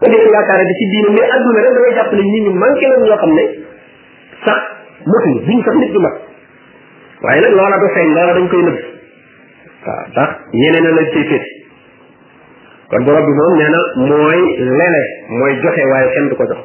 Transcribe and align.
nga 0.00 0.06
def 0.12 0.24
yaakaar 0.30 0.58
ne 0.64 0.74
ci 0.78 0.84
xam 0.86 1.12
ne 3.34 3.44
sax 4.46 4.60
motuñ 5.08 5.34
duñ 5.46 5.58
sax 5.64 5.74
nit 5.80 5.94
waaye 7.24 7.40
nag 7.40 7.54
loola 7.56 7.76
du 7.82 7.88
feeñ 7.94 8.08
loola 8.16 8.32
dañ 8.36 8.46
koy 8.52 8.62
nëbb 8.66 8.78
waaw 9.86 10.02
ndax 10.12 10.30
ñeneen 10.52 10.86
la 10.96 11.02
cay 11.02 11.12
féete 11.12 11.40
kon 12.90 13.04
borom 13.04 13.24
bi 13.24 13.32
moom 13.38 13.54
nee 13.56 13.80
mooy 14.10 14.40
lele 14.76 15.02
mooy 15.38 15.52
joxe 15.64 15.82
waaye 15.90 16.08
kenn 16.14 16.28
du 16.28 16.34
ko 16.36 16.44
jox 16.52 16.60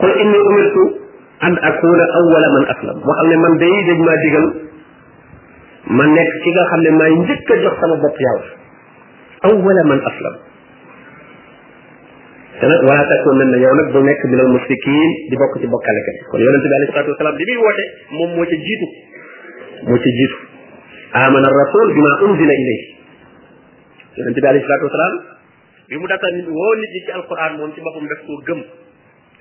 qul 0.00 0.12
inni 0.22 0.38
umirtu 0.48 0.82
an 1.44 1.54
akuna 1.70 2.04
awwala 2.20 2.48
man 2.56 2.64
aslam 2.74 2.98
moo 3.04 3.24
ne 3.28 3.36
man 3.36 3.54
day 3.60 3.74
dañ 3.88 3.98
maa 4.08 4.20
digal 4.24 4.46
ma 5.96 6.04
nekk 6.06 6.32
ci 6.42 6.48
nga 6.52 6.64
xam 6.70 6.80
ne 6.80 6.90
maay 6.90 7.12
njëkk 7.20 7.50
a 7.50 7.54
jox 7.64 7.74
sama 7.80 7.96
bopp 8.02 8.16
yàlla 8.24 8.46
awwala 9.52 9.82
man 9.92 10.00
aslam 10.10 10.36
te 12.58 12.64
nag 12.66 12.82
wala 12.82 13.02
takkoon 13.06 13.38
nañ 13.38 13.48
ne 13.54 13.58
yow 13.62 13.74
nag 13.78 13.88
du 13.94 14.00
nekk 14.02 14.22
minal 14.30 14.50
musrikiin 14.50 15.10
di 15.30 15.34
bokk 15.38 15.54
ci 15.62 15.66
bokkalekat 15.70 16.16
kon 16.30 16.42
yonente 16.42 16.66
bi 16.70 16.74
alayhi 16.78 16.90
salaatu 16.92 17.12
wasalaam 17.14 17.36
li 17.38 17.44
muy 17.48 17.58
woote 17.62 17.84
moom 18.18 18.30
moo 18.34 18.46
ca 18.50 18.56
jiitu 18.66 18.86
moo 19.86 19.98
ca 20.02 20.08
jiitu 20.18 20.36
amana 21.22 21.48
rasul 21.54 21.86
bima 21.94 22.10
unzila 22.26 22.54
ilayhi 22.62 22.84
yonente 24.18 24.38
bi 24.42 24.48
alayhi 24.50 24.66
salaatu 24.66 24.86
wasalaam 24.90 25.14
bi 25.86 25.94
mu 26.02 26.06
data 26.10 26.26
nit 26.34 26.46
woo 26.50 26.72
nit 26.82 26.90
ñi 26.94 27.00
ci 27.06 27.10
alquran 27.18 27.52
moom 27.58 27.70
ci 27.74 27.80
boppam 27.86 28.06
daf 28.10 28.20
koo 28.26 28.38
gëm 28.48 28.60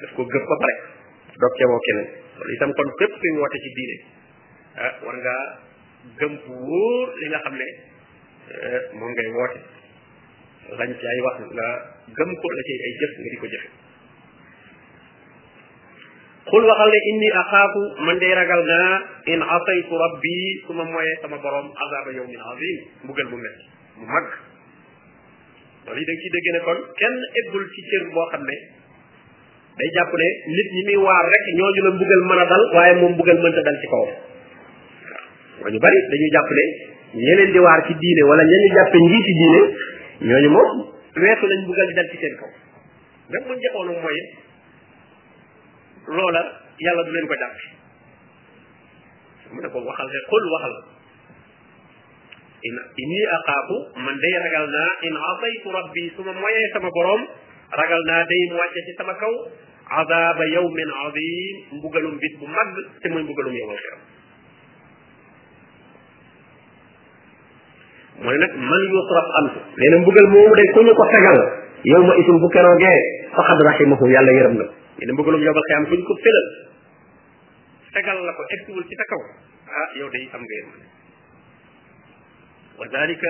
daf 0.04 0.12
koo 0.14 0.26
gëm 0.34 0.44
ba 0.54 0.56
pare 0.64 0.74
doog 1.42 1.54
cee 1.58 1.68
woo 1.74 1.82
keneen 1.88 2.08
loolu 2.38 2.52
itam 2.58 2.70
kon 2.78 2.90
képp 3.02 3.14
kuy 3.18 3.32
woote 3.42 3.58
ci 3.66 3.70
diine 3.78 3.96
ah 4.78 4.94
war 5.06 5.16
ngaa 5.18 5.44
gëm 6.22 6.34
bu 6.46 6.54
wóor 6.70 7.08
li 7.20 7.26
nga 7.34 7.40
xam 7.42 7.56
ne 7.62 7.68
eh, 8.62 8.82
moom 8.94 9.10
ngay 9.18 9.30
woote 9.34 9.60
lañ 10.76 10.90
ci 11.00 11.06
ay 11.08 11.20
wax 11.24 11.38
nga 11.48 11.68
gëm 12.12 12.32
ko 12.36 12.48
la 12.52 12.62
ci 12.68 12.74
ay 12.84 12.94
jëf 13.00 13.12
nga 13.24 13.30
di 13.32 13.38
ko 13.40 13.48
jëfe 13.54 13.70
xul 16.52 16.64
waxal 16.68 16.90
ne 16.92 17.00
inni 17.12 17.30
axaafu 17.32 17.82
man 18.04 18.18
day 18.20 18.34
ragal 18.36 18.62
naa 18.68 18.94
in 19.32 19.40
asaytu 19.44 19.94
rabbi 19.96 20.36
su 20.68 20.72
ma 20.76 20.84
moyee 20.84 21.16
sama 21.22 21.38
borom 21.40 21.68
azaba 21.72 22.10
yawmin 22.12 22.42
azim 22.52 22.78
mbugal 23.04 23.28
mu 23.32 23.38
metti 23.40 23.64
mu 24.00 24.06
mag 24.12 24.26
loolu 25.88 26.00
yi 26.04 26.30
da 26.52 26.62
kenn 27.00 27.18
eggul 27.42 27.64
ci 27.72 27.80
boo 28.12 28.28
xam 28.32 28.44
ne 28.44 28.56
day 29.80 29.90
jàpp 29.96 30.12
ñi 30.52 30.84
muy 30.88 30.98
waar 31.06 31.24
rek 31.32 31.46
ñooñu 31.58 31.82
mbugal 31.96 32.22
mën 32.28 32.40
a 32.44 32.46
dal 32.52 32.64
waaye 32.76 32.94
moom 33.00 33.12
mbugal 33.16 33.38
mënta 33.40 33.62
dal 33.64 33.78
ci 33.82 33.88
kawam 33.92 34.12
waaw 35.64 35.70
ñu 35.72 35.80
bari 35.80 35.98
dañuy 36.12 36.32
jàpp 36.36 36.50
ne 36.58 36.66
ñeneen 37.24 37.52
di 37.56 37.60
waar 37.64 37.80
ci 37.88 37.94
diine 38.00 38.22
wala 38.30 38.44
ñeneen 38.52 38.74
jàppe 38.78 38.98
ngi 39.08 39.20
ci 39.28 39.34
diine 39.40 39.62
ñooñu 40.26 40.50
moom 40.50 40.70
weesu 41.18 41.46
lañ 41.50 41.62
buggal 41.66 41.90
dal 41.98 42.08
ci 42.12 42.18
seen 42.22 42.36
kaw 42.42 42.50
même 43.30 43.44
buñ 43.46 43.58
jaxoonoo 43.62 43.98
mooy 44.02 44.20
loola 46.16 46.42
yàlla 46.82 47.04
du 47.06 47.12
leen 47.12 47.28
ko 47.28 47.36
jàpp 47.42 47.58
mu 49.54 49.62
ne 49.62 49.68
ko 49.70 49.80
waxal 49.86 50.08
rek 50.10 50.26
xul 50.32 50.46
waxal 50.54 50.76
in 52.70 52.76
inni 53.04 53.22
aqaafu 53.38 53.76
man 54.02 54.16
day 54.22 54.36
ragal 54.46 54.66
naa 54.74 54.92
in 55.08 55.16
asaytu 55.32 55.68
rabbi 55.78 56.04
su 56.16 56.22
moyee 56.26 56.68
sama 56.74 56.90
boroom 56.90 57.22
ragal 57.78 58.02
naa 58.10 58.26
day 58.26 58.42
mu 58.50 58.56
wàcce 58.58 58.80
ci 58.86 58.94
sama 58.98 59.14
kaw 59.22 59.34
azaba 60.02 60.46
yawmin 60.58 60.92
azim 61.06 61.56
mbugalum 61.78 62.18
bis 62.18 62.34
bu 62.40 62.46
mag 62.50 62.74
te 63.02 63.08
mooy 63.10 63.22
mu 63.24 63.34
yowmal 63.54 63.78
xiram 63.78 64.17
mooy 68.22 68.38
nag 68.38 68.54
man 68.58 68.82
yusraf 68.94 69.28
an 69.40 69.46
nee 69.78 69.90
na 69.94 69.98
mbugal 70.02 70.28
moomu 70.34 70.54
day 70.58 70.68
ku 70.74 70.82
ñu 70.82 70.94
ko 70.98 71.04
tegal 71.14 71.38
yow 71.86 72.02
ma 72.04 72.14
isin 72.18 72.38
bu 72.42 72.50
keroogee 72.50 72.98
faqad 73.36 73.60
rahimahu 73.62 74.06
yàlla 74.10 74.32
yërëm 74.34 74.56
na 74.58 74.66
nee 74.66 75.14
mbugalum 75.14 75.42
yowbal 75.46 75.64
xiyam 75.70 75.84
ku 75.86 75.94
ñu 75.94 76.04
ko 76.10 76.14
fëlal 76.24 76.48
tegal 77.94 78.18
la 78.26 78.34
ko 78.34 78.44
egsiwul 78.58 78.84
ci 78.90 78.96
sa 78.98 79.06
kaw 79.06 79.22
ah 79.70 79.88
yow 80.02 80.10
day 80.10 80.26
am 80.34 80.42
nga 80.42 80.56
yërëm 80.58 80.74
wa 82.82 82.86
dalika 82.90 83.30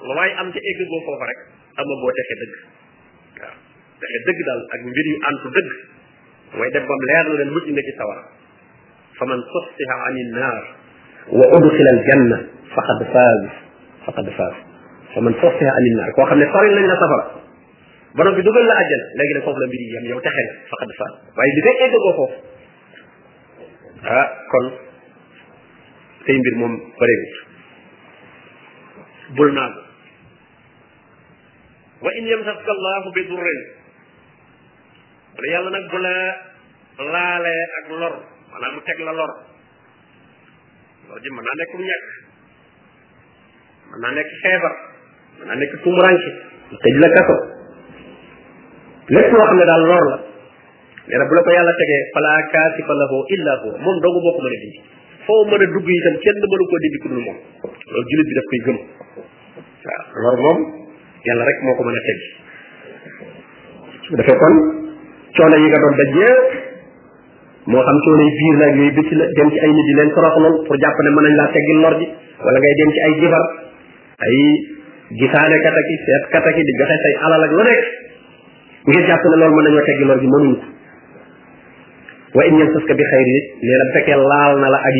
waaye 0.00 0.32
am 0.40 0.48
ca 0.48 0.60
egg 0.72 0.78
goo 0.88 1.00
foofa 1.04 1.26
rek 1.28 1.40
ama 1.76 1.92
boo 2.00 2.12
texe 2.16 2.34
dëgg 2.40 2.52
waaw 3.36 3.54
texe 4.00 4.18
dëgg 4.26 4.40
daal 4.48 4.62
ak 4.74 4.80
mbir 4.88 5.06
yu 5.12 5.16
àntu 5.28 5.48
dëgg 5.54 5.99
mooy 6.54 6.70
def 6.74 6.84
bam 6.86 6.98
leer 7.08 7.24
na 7.24 7.32
leen 7.38 7.50
mucc 7.54 7.66
nga 7.70 7.82
ci 7.86 7.92
sawara 7.98 8.24
fa 9.18 9.24
man 9.28 9.40
suxsiha 9.52 9.94
an 10.08 10.14
naar 10.34 10.58
wa 11.38 11.46
udxila 11.56 11.90
aljanna 11.96 12.36
faqad 12.74 13.00
faaz 13.12 13.42
faqad 14.06 14.28
faaz 14.38 14.56
fa 15.14 15.20
man 15.22 15.34
suxsiha 15.42 15.72
an 15.78 15.84
naar 16.00 16.10
koo 16.16 16.24
xam 16.30 16.38
ne 16.40 16.46
soril 16.54 16.74
nañ 16.78 16.86
la 16.90 16.96
safara 17.02 17.24
borom 18.14 18.34
bi 18.34 18.42
dugal 18.42 18.66
la 18.66 18.74
àjjana 18.82 19.06
léegi 19.18 19.34
nag 19.36 19.44
foofu 19.46 19.60
la 19.62 19.66
mbir 19.70 19.80
yi 19.84 19.90
yam 19.96 20.04
yow 20.10 20.20
texe 20.26 20.44
la 20.50 20.60
faqad 20.74 20.90
faaz 21.00 21.12
waaye 21.38 21.52
li 21.56 21.62
fekk 21.66 21.78
eggagoo 21.86 22.14
foofu 22.18 22.36
ah 24.18 24.28
kon 24.50 24.66
say 26.26 26.38
mbir 26.38 26.54
moom 26.60 26.74
bëreegut 26.98 27.34
bul 29.36 29.50
naagu 29.52 29.80
wa 32.02 32.10
in 32.18 32.24
yamsaska 32.26 32.70
allahu 32.76 33.08
bi 33.14 33.24
durrin 33.30 33.62
yàlla 35.48 35.70
nag 35.70 35.84
bu 35.90 35.96
la 35.96 36.16
laalee 37.12 37.62
ak 37.82 37.86
lor 37.96 38.12
maanaam 38.52 38.72
mu 38.76 38.80
teg 38.84 38.98
la 39.00 39.12
lor 39.12 39.30
lor 41.08 41.18
ji 41.20 41.28
mën 41.32 41.44
naa 41.44 41.56
nekk 41.58 41.70
mu 41.76 41.82
ñàkk 41.88 42.06
mën 43.90 43.98
naa 44.02 44.12
nekk 44.16 44.30
feebar 44.42 44.72
mën 45.38 45.46
naa 45.48 45.54
nekk 45.56 45.72
tumuranke 45.82 46.30
tëj 46.82 46.96
la 47.00 47.08
kaso 47.16 47.36
lépp 49.16 49.30
loo 49.32 49.46
xam 49.48 49.56
ne 49.58 49.64
daal 49.70 49.84
lor 49.90 50.04
la 50.10 50.16
nee 51.08 51.16
na 51.18 51.24
bu 51.24 51.34
la 51.34 51.42
ko 51.44 51.50
yàlla 51.56 51.72
tegee 51.80 52.00
fala 52.14 52.32
kaasifa 52.52 52.92
lahu 53.00 53.16
illa 53.34 53.52
ko 53.62 53.68
dindi 53.72 53.80
foo 53.80 53.80
mën 53.80 53.96
a 55.62 57.08
moom 57.08 57.18
loolu 57.88 58.08
jullit 58.08 58.26
bi 58.28 58.34
daf 58.36 58.46
koy 58.50 58.60
gëm 58.64 58.78
lor 60.24 60.36
moom 60.44 60.58
yàlla 61.26 61.42
rek 61.48 61.58
moo 61.64 61.74
ko 61.76 61.82
mën 61.86 61.98
a 62.00 62.02
teg 62.08 62.20
defee 64.20 64.38
kon 64.42 64.56
coono 65.36 65.56
yi 65.62 65.68
nga 65.70 65.78
doon 65.82 65.94
daj 66.00 66.10
yëpp 66.20 66.50
moo 67.70 67.82
xam 67.86 67.98
coono 68.04 68.22
yi 68.26 68.32
biir 68.38 68.54
la 68.62 68.66
yooyu 68.76 68.92
bëcc 68.96 69.10
dem 69.38 69.48
ci 69.52 69.58
ay 69.64 69.70
nit 69.76 69.86
di 69.88 69.94
leen 69.98 70.10
toroxaloon 70.16 70.54
pour 70.66 70.76
jàpp 70.82 70.98
ne 71.04 71.10
mën 71.14 71.22
nañ 71.26 71.34
laa 71.40 71.50
teggil 71.54 71.78
lor 71.84 71.94
ji 72.00 72.06
wala 72.44 72.58
ngay 72.62 72.74
dem 72.80 72.90
ci 72.94 72.98
ay 73.06 73.12
jibar 73.20 73.44
ay 74.26 74.38
gisaane 75.20 75.56
kataki 75.64 75.94
seet 76.06 76.22
kataki 76.34 76.62
di 76.68 76.72
joxe 76.80 76.96
say 77.04 77.12
alal 77.26 77.42
ak 77.46 77.52
lu 77.56 77.62
nekk 77.62 77.86
la 84.66 84.78
ak 84.82 84.94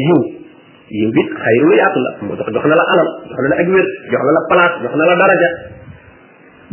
yiw 0.99 1.11
bi 1.15 1.23
xayru 1.23 1.67
lu 1.71 1.75
yaatu 1.79 1.99
la 2.03 2.11
moo 2.27 2.35
jox 2.35 2.51
na 2.67 2.75
la 2.75 2.85
alal 2.95 3.09
jox 3.31 3.39
na 3.43 3.49
la 3.53 3.57
ak 3.63 3.69
wér 3.75 3.87
jox 4.11 4.23
na 4.27 4.33
la 4.37 4.43
place 4.51 4.75
jox 4.83 4.95
na 4.99 5.05
la 5.07 5.15
daraja 5.21 5.51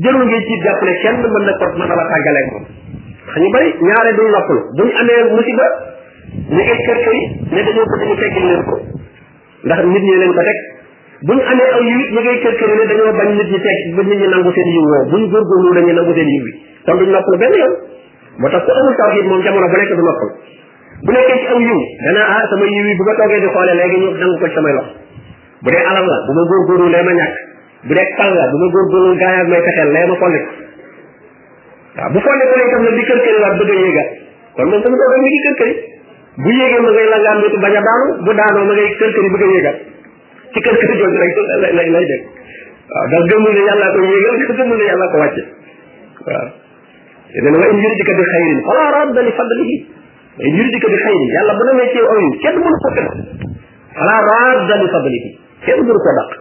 jërul 0.01 0.25
ngay 0.25 0.41
ci 0.47 0.53
jàpp 0.65 0.79
ne 0.87 0.93
kenn 1.03 1.15
mën 1.21 1.43
na 1.45 1.53
ko 1.61 1.65
mën 1.77 1.85
na 1.87 1.95
la 2.01 2.05
tàggaleeg 2.11 2.45
moom 2.55 2.65
ñu 3.39 3.47
bari 3.53 3.67
ñaare 3.87 4.11
duñ 4.17 4.29
noppalu 4.35 4.61
duñ 4.79 4.89
amee 5.01 5.21
musiba 5.37 5.65
ñu 6.53 6.61
ngi 6.63 6.75
kër 6.87 6.97
kër 7.05 7.13
yi 7.19 7.23
ne 7.53 7.61
dañu 7.67 7.83
ko 7.89 7.95
dañu 8.01 8.15
tekkil 8.21 8.45
leen 8.49 8.63
ko 8.67 8.75
ndax 9.67 9.79
nit 9.91 10.03
ñi 10.07 10.15
leen 10.21 10.33
ko 10.37 10.41
teg 10.47 10.57
buñ 11.27 11.37
amee 11.51 11.69
aw 11.75 11.81
yiw 11.85 11.97
ñu 12.13 12.19
ngi 12.23 12.33
kër 12.43 12.53
kër 12.59 12.69
ne 12.77 12.83
dañoo 12.91 13.13
bañ 13.19 13.29
nit 13.37 13.49
ñi 13.53 13.59
teg 13.67 13.77
ba 13.97 14.01
nit 14.09 14.17
ñi 14.21 14.27
nangu 14.33 14.49
seen 14.57 14.69
yiw 14.73 14.85
woo 14.89 15.03
buñ 15.11 15.21
lu 15.65 15.69
dañuy 15.77 15.93
nangu 15.97 16.13
seen 16.17 16.27
yiw 16.33 16.43
bi 16.45 16.51
kon 16.85 16.95
duñ 16.99 17.09
noppalu 17.15 17.37
benn 17.41 17.53
yoon 17.61 17.73
moo 18.41 18.49
tax 18.53 18.61
ko 18.65 18.71
amul 18.79 18.95
tawhid 19.01 19.25
moom 19.29 19.41
jamono 19.45 19.67
bu 19.71 19.77
nekk 19.81 19.91
du 19.93 20.03
noppalu 20.09 20.33
bu 21.05 21.09
nekkee 21.15 21.37
ci 21.41 21.45
aw 21.53 21.59
yiw 21.65 21.77
dana 22.05 22.21
ah 22.35 22.41
sama 22.51 22.65
yiw 22.73 22.85
yi 22.89 22.93
bu 22.99 23.03
ko 23.07 23.11
toogee 23.19 23.39
di 23.43 23.47
xoolee 23.53 23.75
léegi 23.79 23.97
ñu 24.01 24.07
nangu 24.21 24.35
ko 24.41 24.47
ci 24.49 24.55
samay 24.57 24.73
lox 24.77 24.87
bu 25.63 25.67
dee 25.73 25.83
alam 25.91 26.05
la 26.11 26.17
bu 26.25 26.31
ma 26.33 26.41
lu 26.81 26.87
lay 26.93 27.03
ma 27.09 27.13
ñàkk 27.21 27.35
bu 27.87 27.93
dee 27.97 28.07
pal 28.17 28.31
la 28.37 28.45
bu 28.51 28.55
ma 28.61 28.67
góorgóorlu 28.73 29.17
gaayaat 29.21 29.47
may 29.51 29.61
fexeel 29.67 29.89
lay 29.95 30.05
ma 30.11 30.15
folli 30.21 30.41
ko 30.45 30.51
waaw 31.97 32.09
bu 32.13 32.19
fonde 32.25 32.43
ko 32.49 32.53
itam 32.61 32.81
nag 32.85 32.93
di 32.99 33.03
kër 33.09 33.19
këri 33.25 33.37
waat 33.41 33.53
bëgg 33.59 33.71
a 33.73 33.75
yéegaat 33.83 34.09
kon 34.55 34.65
moom 34.69 34.81
tamit 34.85 34.99
doo 35.01 35.09
mi 35.21 35.27
ngi 35.31 35.39
kër 35.45 35.55
këri 35.59 35.73
bu 36.43 36.49
yéegee 36.57 36.81
ma 36.85 36.89
ngay 36.93 37.07
langaan 37.13 37.37
dootu 37.43 37.57
bañ 37.65 37.73
a 37.79 37.81
daanu 37.87 38.05
bu 38.25 38.31
daanoo 38.39 38.65
ma 38.69 38.73
ngay 38.77 38.89
kër 38.99 39.11
këri 39.15 39.27
bëgg 39.33 39.43
a 39.43 39.47
yéegaat 39.53 39.77
ci 40.53 40.59
kër 40.65 40.75
këri 40.79 40.93
jooju 41.01 41.17
rek 41.21 41.31
lay 41.77 41.89
lay 41.95 42.05
dégg 42.11 42.23
waaw 42.93 43.05
ndax 43.11 43.23
gëmul 43.31 43.51
ne 43.57 43.61
yàllaa 43.69 43.89
ko 43.93 43.99
yéegal 44.11 44.35
gëmul 44.61 44.77
ne 44.81 44.85
yàllaa 44.91 45.11
ko 45.13 45.17
wàcce 45.21 45.43
waaw 46.27 46.49
dén 47.43 47.55
wa 47.61 47.65
in 50.47 50.53
yuridika 50.53 50.87
bi 50.93 50.95
xayrin 51.01 51.29
yàlla 51.33 51.53
bu 51.57 51.63
demee 51.65 51.87
ci 51.93 51.97
aw 52.11 52.17
yiw 52.21 52.33
kenn 52.43 52.57
mënu 52.61 52.77
ko 52.85 52.89
fekk 52.93 53.07
fala 53.97 54.15
radda 54.29 54.75
li 54.83 54.87
fadlihi 54.93 55.29
kenn 55.65 55.81
mënu 55.81 55.97
ko 56.05 56.11
dàq 56.19 56.31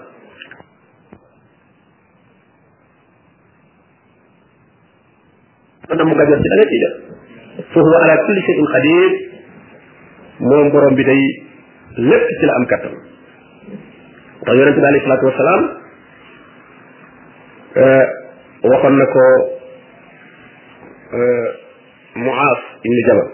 man 5.94 6.02
mu 6.08 6.14
nga 6.14 6.26
jot 6.30 6.40
ci 6.42 6.48
da 6.50 6.54
nga 6.56 6.66
ci 6.70 6.76
jot 6.84 6.94
foofu 7.72 7.92
ala 8.02 8.14
kulli 8.26 8.40
shay'in 8.46 8.66
qadir 8.74 9.04
moom 10.48 10.66
borom 10.72 10.94
bi 10.98 11.04
day 11.08 11.22
lépp 12.08 12.26
ci 12.38 12.44
la 12.48 12.54
am 12.58 12.64
kattan 12.72 12.94
te 14.44 14.50
yonente 14.58 14.80
bi 14.82 14.86
alayhi 14.90 15.04
salatu 15.06 15.26
wasalaam 15.30 15.62
waxoon 18.70 18.94
na 18.98 19.06
ko 19.14 19.24
muaas 22.24 22.60
ibni 22.88 23.00
jabal 23.06 23.28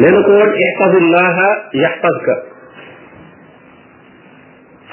nee 0.00 0.10
na 0.16 0.20
ko 0.26 0.30
woon 0.38 0.52
ixfadillaha 0.66 1.48
yaxfadka 1.84 2.34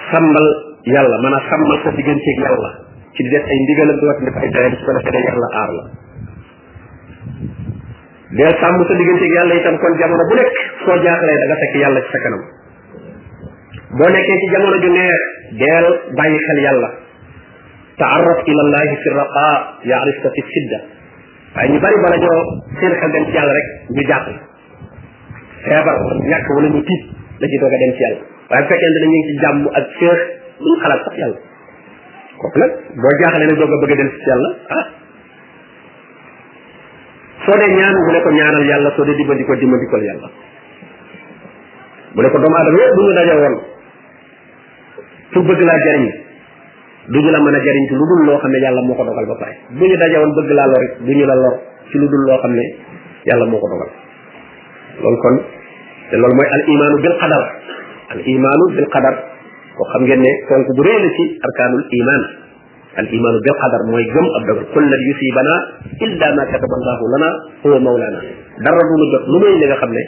sàmmal 0.09 0.69
yàlla 0.86 1.16
man 1.22 1.34
a 1.34 1.40
xamal 1.50 1.78
sa 1.84 1.90
digganteeg 1.96 2.38
yàlla 2.44 2.70
ci 3.16 3.24
di 3.24 3.30
def 3.30 3.44
ay 3.46 3.58
ndigalam 3.64 3.98
di 4.00 4.06
wat 4.08 4.20
def 4.20 4.34
ko 4.34 4.92
defee 4.96 5.12
da 5.12 5.20
yàlla 5.28 5.48
aar 5.62 5.72
la 5.78 5.84
deel 8.38 8.54
sa 8.56 8.68
digganteeg 8.72 9.80
kon 9.81 9.94
jamono 10.00 10.24
bu 10.30 10.36
nekk 10.40 10.56
soo 10.86 10.96
jaaxlee 11.04 11.36
da 11.36 11.46
nga 11.50 11.58
fekk 11.64 11.76
yàlla 11.84 12.00
ci 12.04 12.10
sa 12.12 12.20
kanam 12.24 12.44
boo 13.98 14.10
jamono 14.54 14.76
ju 14.84 14.90
neex 14.96 15.24
deel 15.60 15.86
bàyyi 16.16 16.40
xel 16.48 16.60
yàlla 16.64 16.90
taarraf 18.00 18.40
ila 18.48 18.62
allahi 18.66 18.96
fi 19.04 19.10
raqa 19.20 19.48
yaarifka 19.92 20.28
fi 20.38 20.42
sidda 20.54 20.80
waaye 21.56 21.70
ñu 21.74 21.80
bari 21.84 21.98
bala 22.06 22.18
ñoo 22.24 22.42
seen 22.80 22.94
xel 23.02 23.12
dem 23.12 23.26
ci 23.28 23.31
yàlla 23.36 23.52
rek 23.52 23.68
ñu 23.98 24.02
jàqle 24.08 24.36
feebar 25.64 25.96
ñàkk 26.31 26.48
wala 26.56 26.68
ñu 26.72 26.81
tiit 26.88 27.04
la 27.40 27.46
ci 27.52 27.58
doog 27.60 27.74
a 27.76 27.78
dem 27.84 27.92
ci 27.98 28.02
yàlla 28.06 28.24
waaye 28.50 28.64
bu 28.64 28.70
fekkente 28.74 28.98
ne 29.04 29.08
ñu 29.12 29.18
ngi 29.18 29.30
ci 29.98 30.38
lu 30.59 30.71
xalaat 30.83 31.01
sax 31.07 31.13
yàlla 31.19 31.39
kooku 32.39 32.57
nag 32.59 32.71
boo 33.00 33.11
jaaxale 33.21 33.45
ne 33.47 33.56
doog 33.56 33.71
a 33.71 33.77
bëgg 33.83 33.91
a 33.91 33.95
dem 34.00 34.09
ci 34.11 34.23
yàlla 34.29 34.50
ah 34.77 34.85
soo 37.45 37.56
dee 37.59 37.69
ñaan 37.75 37.95
ne 37.95 38.19
ko 38.23 38.29
ñaanal 38.31 38.65
yàlla 38.67 38.89
soo 38.95 39.06
dee 39.06 39.15
dimbandikoo 39.15 39.56
yàlla 39.56 40.27
ne 42.13 42.29
ko 42.31 42.38
doomu 42.39 42.56
aadama 42.56 42.77
yëpp 42.79 42.95
bu 42.95 43.01
ñu 43.07 43.11
daje 43.19 43.33
woon 43.41 43.56
pour 45.31 45.44
bëgg 45.47 45.61
laa 45.63 45.79
jariñ 45.85 46.06
duñu 47.07 47.29
la 47.31 47.39
mën 47.39 47.56
a 47.56 47.61
jariñ 47.65 47.83
ci 47.89 47.95
lu 47.95 48.06
dul 48.09 48.21
loo 48.27 48.38
xam 48.39 48.51
ne 48.51 48.59
yàlla 48.63 48.81
moo 48.81 48.95
ko 48.95 49.03
dogal 49.03 49.25
ba 49.27 49.35
pare 49.39 49.56
bu 49.71 49.85
ñu 49.88 49.95
daje 49.95 50.17
woon 50.19 50.33
bëgg 50.38 50.50
laa 50.56 50.67
lor 50.67 50.83
la 51.00 51.35
lor 51.41 51.56
ci 51.89 51.95
lu 52.00 52.07
dul 52.11 52.23
loo 52.27 52.38
xam 52.44 52.51
ne 52.56 52.65
yàlla 53.23 53.45
ya 53.45 53.50
moo 53.51 53.59
ko 53.59 53.67
dogal 53.71 53.91
loolu 55.03 55.17
kon 55.23 55.35
te 56.11 56.15
loolu 56.17 56.35
mooy 56.35 56.47
al 56.56 56.63
imaanu 56.67 56.95
bil 57.03 57.17
qadar 57.19 57.44
al 58.11 58.21
imaanu 58.25 58.65
bil 58.75 58.88
qadar 58.95 59.15
وخم 59.80 60.06
جنّي 60.10 60.30
كان 60.50 60.60
أركان 61.48 61.72
الإيمان 61.81 62.24
الإيمان 63.00 63.36
بالقدر 63.46 63.81
ما 63.92 64.00
يجمع 64.00 64.34
الدبر 64.42 64.64
كل 64.74 64.84
الذي 64.84 65.06
يصيبنا 65.12 65.56
إلا 66.02 66.28
ما 66.36 66.44
كتب 66.52 66.72
الله 66.80 67.00
لنا 67.18 67.30
هو 67.66 67.80
مولانا 67.80 68.20
دربوا 68.66 68.98
مجد 69.02 69.24
لمي 69.31 69.62
لغا 69.68 69.76
خم 69.81 69.94
لي 69.94 70.06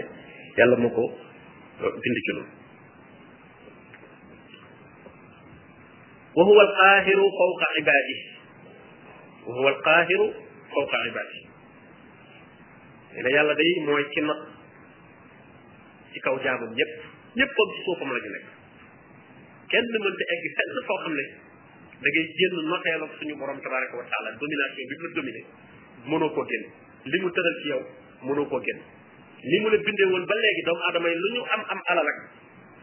يلا 0.60 0.76
موكو 0.76 1.04
بندي 2.04 2.22
كنو 2.28 2.44
وهو 6.38 6.62
القاهر 6.62 7.16
فوق 7.40 7.60
عباده 7.76 8.20
وهو 9.48 9.68
القاهر 9.70 10.20
فوق 10.76 10.92
عباده 11.06 11.40
إلا 13.20 13.30
يلا 13.38 13.54
دي 13.54 13.70
مو 13.86 13.98
يكنا 13.98 14.36
تكو 16.14 16.36
جابم 16.46 16.72
يب 16.82 16.92
يبقى 17.36 17.64
بسوفم 17.70 18.10
لجنك 18.14 18.42
يب 18.42 18.61
kenn 19.72 19.92
mënta 20.04 20.24
egg 20.36 20.44
fenn 20.56 20.74
foo 20.88 20.98
xam 21.06 21.14
ne 21.20 21.26
da 22.04 22.08
ngay 22.12 22.28
génn 22.40 22.56
noteel 22.72 23.04
ak 23.08 23.12
suñu 23.20 23.36
borom 23.40 23.60
tabaraka 23.64 23.96
wa 24.00 24.06
taala 24.12 24.30
bi 24.36 24.44
mu 24.44 24.54
la 24.60 25.14
dominé 25.16 25.42
mënoo 26.12 26.32
koo 26.36 26.46
génn 26.52 26.66
li 27.12 27.18
mu 27.24 27.30
tëral 27.36 27.56
ci 27.62 27.68
yow 27.72 27.82
mënoo 28.28 28.46
koo 28.52 28.60
génn 28.68 28.80
li 29.52 29.58
mu 29.64 29.68
la 29.72 29.78
bindee 29.86 30.10
woon 30.12 30.26
ba 30.30 30.36
léegi 30.44 30.62
doomu 30.68 30.84
adama 30.90 31.08
yi 31.12 31.16
lu 31.24 31.28
ñu 31.36 31.42
am 31.56 31.62
am 31.74 31.80
alal 31.92 32.08
ak 32.14 32.20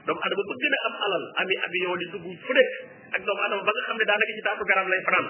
doomu 0.07 0.21
aadama 0.25 0.43
ba 0.49 0.55
gën 0.63 0.75
a 0.77 0.79
am 0.89 0.95
alal 1.07 1.25
ami 1.43 1.55
avion 1.67 1.97
li 2.01 2.07
dugg 2.13 2.27
fu 2.47 2.53
nekk 2.59 2.71
ak 3.15 3.21
doomu 3.27 3.41
aadama 3.45 3.63
ba 3.67 3.71
nga 3.77 3.83
xam 3.89 3.97
ne 4.01 4.05
daanaka 4.09 4.33
ci 4.39 4.43
taatu 4.49 4.65
garab 4.73 4.87
lay 4.93 5.03
fanaan 5.09 5.27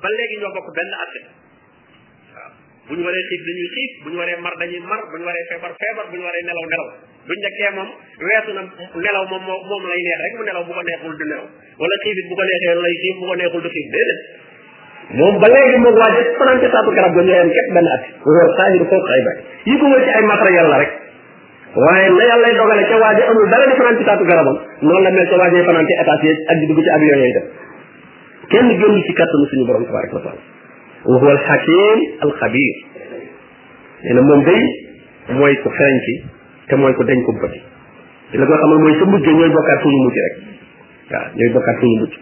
ba 0.00 0.08
léegi 0.18 0.40
ñoo 0.40 0.52
bokk 0.58 0.68
benn 0.78 0.92
atte 1.04 1.20
bu 2.92 3.00
waré 3.06 3.20
xit 3.28 3.40
dañuy 3.48 3.68
xit 3.74 3.90
bu 4.04 4.10
waré 4.20 4.34
mar 4.44 4.54
dañuy 4.62 4.80
mar 4.90 5.00
bu 5.10 5.16
waré 5.26 5.40
febar 5.50 5.72
febar 5.80 6.06
feebar 6.12 6.26
waré 6.28 6.40
nelaw 6.48 6.64
nelaw 6.72 6.88
buñ 7.28 7.38
njëkkee 7.42 7.64
ya 7.66 7.72
mom 7.78 7.88
wétu 8.28 8.50
na 8.56 8.62
nelaw 9.04 9.24
mom 9.32 9.42
mom 9.68 9.82
lay 9.90 10.00
neex 10.06 10.18
rek 10.24 10.32
mu 10.38 10.42
nelaw 10.48 10.62
bu 10.68 10.72
ko 10.76 10.82
neexul 10.88 11.12
du 11.20 11.24
nelaw 11.32 11.46
wala 11.82 11.94
xit 12.04 12.16
bu 12.28 12.34
ko 12.38 12.42
neexé 12.48 12.68
lay 12.84 12.94
xit 13.02 13.14
bu 13.20 13.24
ko 13.30 13.34
neexul 13.40 13.60
du 13.64 13.70
xit 13.74 13.86
déedéet 13.94 14.18
mom 15.20 15.34
ba 15.42 15.46
léegi 15.54 15.76
moom 15.84 15.96
waa 16.02 16.10
jëf 16.16 16.28
fanante 16.40 16.66
saatu 16.74 16.90
garab 16.98 17.12
ga 17.18 17.22
ñu 17.26 17.32
yam 17.40 17.50
képp 17.56 17.68
benn 17.76 17.88
at 17.96 18.02
wër 18.34 18.48
saahiru 18.60 18.84
foofu 18.92 19.10
ay 19.16 19.22
bay 19.28 19.36
yi 19.70 19.74
ko 19.80 19.84
wër 19.94 20.02
ay 20.20 20.24
matra 20.30 20.50
yalla 20.56 20.76
rek 20.84 20.92
waye 21.84 22.08
la 22.18 22.24
yalla 22.30 22.44
lay 22.48 22.54
dogalé 22.60 22.84
ci 22.92 22.96
waji 23.04 23.22
amul 23.30 23.46
dara 23.54 23.64
di 23.70 23.74
fanante 23.80 24.02
saatu 24.10 24.24
garabam 24.32 24.56
non 24.90 25.00
la 25.06 25.10
mel 25.16 25.26
ca 25.32 25.36
waaje 25.40 25.64
fanante 25.70 25.92
étage 26.04 26.30
ak 26.50 26.56
di 26.60 26.64
dugg 26.72 26.84
ci 26.86 26.90
avion 26.98 27.08
yooyu 27.24 27.36
def 27.36 27.46
kenn 28.54 28.68
gën 28.82 28.94
ci 29.08 29.12
kàttanu 29.20 29.46
suñu 29.54 29.64
borom 29.70 29.84
tabaraka 29.90 30.16
wa 30.18 30.24
taala 30.28 30.42
wa 31.04 31.18
huwa 31.18 31.30
alxakim 31.32 31.98
alxabir 32.22 32.74
nee 34.02 34.20
moom 34.22 34.42
day 34.44 34.60
mooy 35.34 35.56
ko 35.62 35.70
xereñ 35.70 35.96
te 36.68 36.76
mooy 36.76 36.94
ku 36.94 37.02
dañ 37.04 37.18
ko 37.26 37.32
bëti 37.34 37.58
te 38.30 38.38
la 38.38 38.46
ko 38.46 38.54
xamal 38.54 38.78
mooy 38.78 38.94
sa 38.98 39.04
mujj 39.10 39.26
ñooy 39.26 39.50
bokkaat 39.50 39.80
fu 39.82 39.88
ñu 39.90 39.98
mujj 40.06 40.16
rek 40.22 41.52
bokkaat 41.54 41.76
fu 41.80 41.86
ñu 41.86 41.96
mujj 42.00 42.14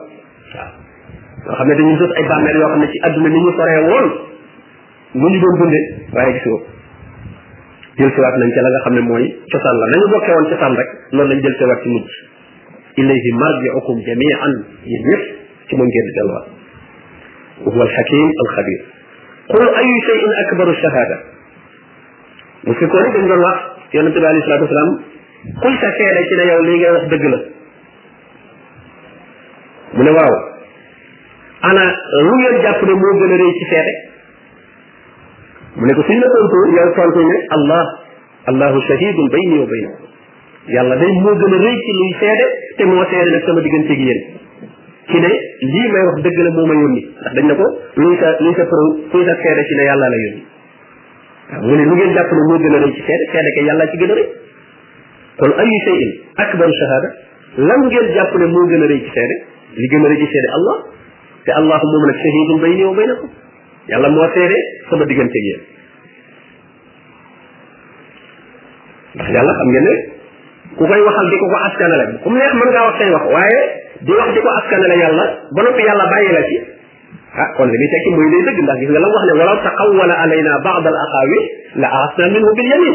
xam 1.46 1.68
ne 1.68 1.74
dañuy 1.74 1.96
jot 2.02 2.12
ay 2.18 2.24
bàmmeel 2.26 2.56
yoo 2.58 2.66
xam 2.72 2.80
ne 2.82 2.86
ci 2.90 2.98
adduna 3.06 3.28
ni 3.28 3.38
ñu 3.38 3.50
soree 3.56 3.78
woon 3.86 4.06
lu 5.14 5.26
ñu 5.30 5.38
doon 5.38 5.54
dundee 5.60 5.86
waaye 6.12 6.32
gis 6.34 6.42
nga 6.50 6.75
jël 7.98 8.10
ci 8.12 8.20
wat 8.20 8.36
nañ 8.40 8.50
ci 8.52 8.60
la 8.60 8.68
nga 8.70 8.78
xamne 8.84 9.00
moy 9.00 9.08
mooy 9.08 9.36
cosaan 9.52 9.76
la 9.80 9.86
nañu 9.92 10.06
bokkee 10.12 10.32
woon 10.36 10.46
cosaan 10.52 10.74
rek 10.76 10.88
non 11.16 11.24
lañ 11.32 11.38
jël 11.40 11.56
ci 11.58 11.64
wat 11.64 11.82
ci 11.82 11.88
mujj 11.88 12.10
ilayhi 13.00 13.32
marji'ukum 13.40 13.96
jami'an 14.04 14.52
yinif 14.84 15.22
ci 15.68 15.72
mo 15.76 15.84
ngeen 15.84 16.06
delluwaat 16.16 16.46
wa 17.64 17.70
huwa 17.72 17.84
al-hakim 17.88 18.24
al-khabir 18.44 18.80
qul 19.48 19.66
ayu 19.80 19.94
shay'in 20.08 20.32
akbaru 20.44 20.72
shahada 20.76 21.16
mu 22.68 22.74
fi 22.74 22.84
ko 22.86 22.96
dañ 23.00 23.28
doon 23.32 23.40
wax 23.48 23.58
yonent 23.96 24.12
bi 24.12 24.20
alayhi 24.26 24.44
salatu 24.44 24.64
wasalam 24.68 24.90
kul 25.64 25.74
sa 25.80 25.88
seede 25.96 26.20
ci 26.28 26.34
ne 26.36 26.44
yow 26.52 26.60
li 26.68 26.74
nga 26.84 26.92
wax 27.00 27.04
deug 27.08 27.24
la 27.32 27.38
mu 29.96 30.02
ne 30.04 30.10
waaw 30.12 30.34
ana 31.72 31.84
lu 32.24 32.32
ngeen 32.44 32.60
jàpp 32.60 32.82
ne 32.84 32.92
mo 32.92 33.08
gëna 33.24 33.36
a 33.40 33.52
ci 33.56 33.64
fete 33.72 33.96
mu 35.78 35.84
ne 35.86 35.92
ko 35.96 36.02
suñ 36.08 36.18
la 36.20 36.26
tontu 36.34 36.58
yàlla 36.76 36.90
tontu 36.96 37.18
ne 37.30 37.36
allah 37.56 37.84
allahu 38.50 38.78
shahidun 38.88 39.26
bayni 39.34 39.56
wa 39.62 39.66
bayna 39.72 39.90
yàlla 40.76 40.94
day 41.02 41.12
moo 41.24 41.34
gën 41.40 41.52
a 41.52 41.56
rëy 41.66 41.76
ci 41.84 41.92
luy 41.98 42.12
seede 42.20 42.46
te 42.76 42.84
moo 42.84 43.04
seede 43.10 43.30
nag 43.34 43.44
sama 43.44 43.60
diggante 43.60 43.94
gi 43.98 44.04
yéen 44.08 44.20
ci 45.10 45.20
ne 45.24 45.28
lii 45.72 45.88
may 45.94 46.02
wax 46.08 46.16
dëgg 46.24 46.38
la 46.46 46.50
moo 46.56 46.64
ma 46.64 46.72
yónni 46.80 47.02
ndax 47.20 47.32
dañ 47.36 47.46
ne 47.50 47.54
ko 47.60 47.66
luy 48.00 48.14
sa 48.20 48.28
luy 48.40 48.54
sa 48.56 48.64
pro 48.70 48.80
luy 49.12 49.24
sa 49.28 49.34
seede 49.42 49.62
ci 49.68 49.74
ne 49.74 49.82
yàlla 49.90 50.08
la 50.08 50.16
yónni 50.16 50.44
mu 51.68 51.74
ne 51.76 51.84
lu 51.88 51.94
ngeen 51.96 52.14
jàpp 52.16 52.32
ne 52.32 52.40
moo 52.48 52.56
gën 52.64 52.72
a 52.72 52.78
rëy 52.84 52.92
ci 52.96 53.02
seede 53.08 53.24
seede 53.34 53.50
ke 53.56 53.60
yàlla 53.68 53.86
ci 53.92 53.96
gën 54.00 54.10
a 54.10 54.14
rëy 54.20 54.28
kon 55.40 55.52
ayu 55.60 55.76
shay'in 55.84 56.10
akbaru 56.44 56.72
shahada 56.80 57.08
lan 57.68 57.80
ngeen 57.84 58.14
jàpp 58.16 58.32
ne 58.40 58.46
moo 58.48 58.64
gën 58.72 58.82
a 58.82 58.86
rëy 58.94 59.00
ci 59.04 59.10
seede 59.12 59.34
li 59.76 59.88
gën 59.92 60.04
a 60.04 60.08
rëy 60.08 60.18
ci 60.24 60.24
seede 60.32 60.48
allah 60.56 60.76
te 61.44 61.50
allah 61.52 61.78
moom 61.84 62.04
nag 62.08 62.16
shahidun 62.24 62.58
bayni 62.64 62.84
wa 62.88 62.94
baynakum 62.96 63.44
yàlla 63.88 64.08
moo 64.10 64.28
seede 64.34 64.58
sama 64.90 65.04
diggante 65.10 65.38
yéen 65.46 65.60
ndax 69.14 69.28
yàlla 69.36 69.52
xam 69.58 69.68
ngeen 69.72 69.84
ne 69.88 69.94
ku 70.78 70.82
koy 70.90 71.00
waxal 71.08 71.26
di 71.30 71.36
ko 71.42 71.46
ko 71.52 71.56
askanale 71.66 72.04
ku 72.22 72.26
mu 72.30 72.36
neex 72.38 72.52
mën 72.58 72.66
ngaa 72.72 72.86
wax 72.88 72.96
say 73.00 73.10
wax 73.16 73.24
waaye 73.34 73.60
di 74.06 74.12
wax 74.20 74.28
di 74.36 74.40
ko 74.44 74.50
askanale 74.58 74.96
yàlla 75.04 75.24
ba 75.54 75.60
noppi 75.64 75.82
yàlla 75.88 76.04
bàyyi 76.12 76.30
la 76.36 76.42
ci 76.48 76.56
ah 77.42 77.48
kon 77.56 77.66
li 77.72 77.78
muy 77.80 77.88
tekki 77.94 78.10
muy 78.18 78.26
lay 78.30 78.42
dëgg 78.42 78.90
la 78.90 79.08
wax 79.14 79.24
ne 79.26 79.32
walaw 79.40 79.56
taqawwala 79.66 80.14
alayna 80.24 80.52
ba'd 80.66 80.84
al 80.90 80.98
aqaawi 81.06 81.38
la 81.82 81.88
axasna 82.02 82.34
minhu 82.34 82.50
bil 82.58 82.68
yamin 82.74 82.94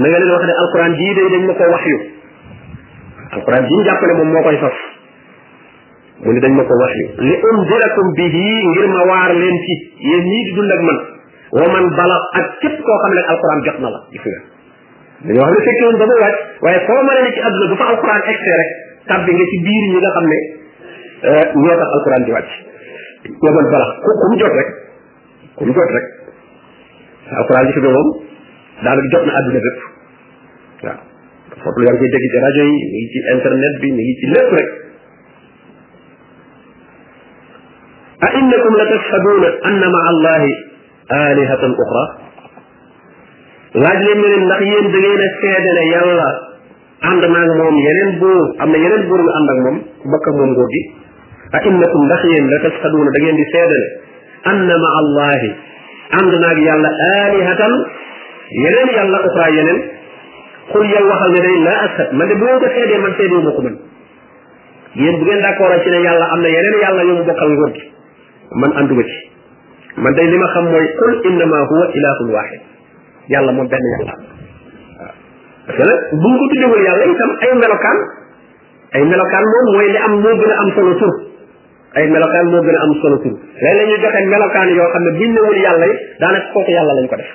na 0.00 0.06
nga 0.10 0.32
wax 0.34 0.42
ne 0.50 0.54
alquran 0.62 0.92
jii 0.98 1.14
day 1.14 1.26
dañ 1.32 1.42
ma 1.46 1.54
koo 1.54 1.70
wax 1.76 1.84
yu 1.92 1.96
alquran 3.36 3.62
jii 3.68 3.82
ñu 3.86 4.14
moom 4.18 4.30
moo 4.34 4.42
koy 4.42 4.58
fas 4.58 4.85
mu 6.22 6.30
ne 6.32 6.40
dañ 6.40 6.52
ma 6.56 6.64
ko 6.64 6.72
waxi 6.80 7.04
li 7.20 7.34
undirakum 7.34 8.10
bihi 8.16 8.44
ngir 8.64 8.88
ma 8.94 9.02
waar 9.10 9.30
leen 9.36 9.56
ci 9.64 9.74
yéen 10.06 10.24
ñii 10.24 10.44
di 10.48 10.52
dund 10.56 10.70
ak 10.72 10.80
man 10.86 10.98
wa 11.60 11.66
man 11.74 11.88
bala 11.94 12.16
ak 12.40 12.46
képp 12.62 12.78
koo 12.80 12.96
xam 13.04 13.12
ne 13.16 13.20
alquran 13.32 13.60
jot 13.66 13.78
na 13.84 13.90
la 13.94 14.00
ci 14.12 14.18
fi 14.24 14.30
dañu 15.26 15.36
wax 15.38 15.50
ne 15.52 15.60
fekke 15.66 15.84
woon 15.84 15.98
ba 16.00 16.04
mu 16.08 16.12
wàcc 16.24 16.36
waaye 16.64 16.80
foo 16.88 17.02
ma 17.04 17.12
ne 17.20 17.32
ci 17.36 17.40
àdduna 17.48 17.66
bu 17.72 17.76
fa 17.80 17.86
alquran 17.92 18.20
egsi 18.32 18.50
rek 18.60 18.70
tabbi 19.10 19.32
nga 19.36 19.44
ci 19.50 19.56
biir 19.66 19.84
ñi 19.92 19.96
nga 20.00 20.10
xam 20.16 20.26
ne 20.32 20.38
ñoo 21.60 21.76
tax 21.84 21.88
alquran 21.98 22.22
di 22.24 22.30
wàcc 22.32 22.50
wa 23.44 23.50
man 23.56 23.64
bala 23.72 23.86
ku 24.00 24.10
ku 24.20 24.24
mu 24.32 24.36
jot 24.40 24.54
rek 24.60 24.68
ku 25.52 25.62
mu 25.68 25.72
jot 25.76 25.90
rek 25.96 26.06
alquran 27.44 27.64
di 27.68 27.72
fi 27.76 27.80
moom 27.84 28.08
daanaka 28.80 29.08
jot 29.12 29.24
na 29.28 29.32
àdduna 29.40 29.60
bépp 29.68 29.78
waaw 30.80 30.98
foofu 31.60 31.78
yaa 31.84 31.92
ngi 31.92 31.98
koy 32.00 32.08
dégg 32.16 32.26
ci 32.32 32.38
rajo 32.40 32.62
yi 32.64 32.72
mi 32.88 32.96
ngi 33.04 33.08
ci 33.12 33.18
internet 33.36 33.74
bi 33.82 33.88
mi 33.92 34.02
ngi 34.04 34.14
ci 34.20 34.26
lépp 34.32 34.52
rek 34.56 34.70
a 38.20 38.26
innakum 38.40 38.74
la 38.80 38.84
tashhaduuna 38.90 39.48
anna 39.70 39.88
maa 39.94 40.06
allahi 40.12 40.52
alihatan 41.28 41.72
uxra 41.82 42.04
laaj 43.84 43.98
leen 44.06 44.20
ne 44.22 44.28
leen 44.32 44.42
ndax 44.46 44.60
yéen 44.70 44.86
da 44.94 44.98
ngeen 45.04 45.20
a 45.26 45.28
seede 45.40 45.70
ne 45.78 45.82
yàlla 45.94 46.28
ànd 47.08 47.24
naag 47.34 47.50
moom 47.60 47.74
yeneen 47.86 48.10
buur 48.22 48.44
am 48.62 48.70
na 48.74 48.78
yeneen 48.84 49.02
buur 49.08 49.20
yu 49.26 49.32
ànd 49.38 49.48
ak 49.54 49.58
moom 49.64 49.76
bokk 50.14 50.26
ak 50.30 50.34
moom 50.38 50.50
nguur 50.54 50.68
gi 50.74 50.82
a 51.56 51.58
innakum 51.70 52.00
ndax 52.08 52.22
yéen 52.30 52.44
la 52.52 52.58
tashhaduuna 52.66 53.10
da 53.14 53.18
ngeen 53.22 53.36
di 53.36 53.44
seede 53.52 53.78
ne 53.80 53.86
anna 54.50 54.74
ma 54.84 54.88
allahi 55.00 55.50
ànd 56.20 56.32
naag 56.44 56.58
yàlla 56.68 56.90
alihatan 57.20 57.72
yeneen 58.64 58.88
yàlla 58.96 59.18
uxra 59.28 59.46
yeneen 59.58 59.78
xul 60.72 60.86
yow 60.94 61.04
waxal 61.12 61.30
ne 61.36 61.40
day 61.48 61.56
laa 61.68 61.80
ashad 61.86 62.08
man 62.18 62.28
de 62.28 62.34
bu 62.40 62.44
ngeen 62.46 62.60
ko 62.64 62.68
seedee 62.76 62.98
man 63.04 63.12
seedee 63.20 63.42
ma 63.46 63.50
ko 63.56 63.60
man 63.68 63.76
yéen 65.02 65.16
bu 65.18 65.24
ngeen 65.28 65.40
d'accord 65.46 65.82
ci 65.84 65.88
ne 65.94 65.98
yàlla 66.08 66.24
am 66.34 66.40
na 66.44 66.48
yeneen 66.56 66.76
yàlla 66.84 67.02
yu 67.08 67.14
mu 67.20 67.24
bokkal 67.28 67.50
nguur 67.56 67.72
gi 67.76 67.86
man 68.54 68.72
ànduma 68.78 69.02
ci 69.02 69.16
man 69.96 70.12
de 70.14 70.22
li 70.30 70.36
ma 70.38 70.46
xam 70.54 70.64
mooy 70.70 70.86
qul 71.00 71.14
innama 71.30 71.62
huwa 71.70 71.86
ilahun 71.98 72.30
wahid 72.30 72.60
yàlla 73.34 73.52
moom 73.52 73.66
benn 73.66 73.84
yàlla 73.92 74.14
waaw 75.66 77.12
nag 77.12 77.26
ay 77.42 77.54
melokaan 77.54 77.98
ay 78.92 79.02
melokaan 79.04 79.44
am 80.06 80.12
a 80.16 80.36
am 80.58 81.12
ay 81.96 82.04
melokaan 82.12 82.46
moo 82.50 82.60
gën 82.62 82.76
a 82.76 82.82
am 82.84 82.94
solo 83.00 83.18
tur 83.18 83.34
léeg-léeg 83.62 84.76
yoo 84.76 84.88
xam 84.92 85.02
ne 85.04 85.10
biñ 85.18 85.32
yàlla 85.66 85.86
yi 85.86 85.96
daanaka 86.20 86.60
yàlla 86.70 86.92
lañ 87.00 87.06
ko 87.10 87.16
def 87.16 87.32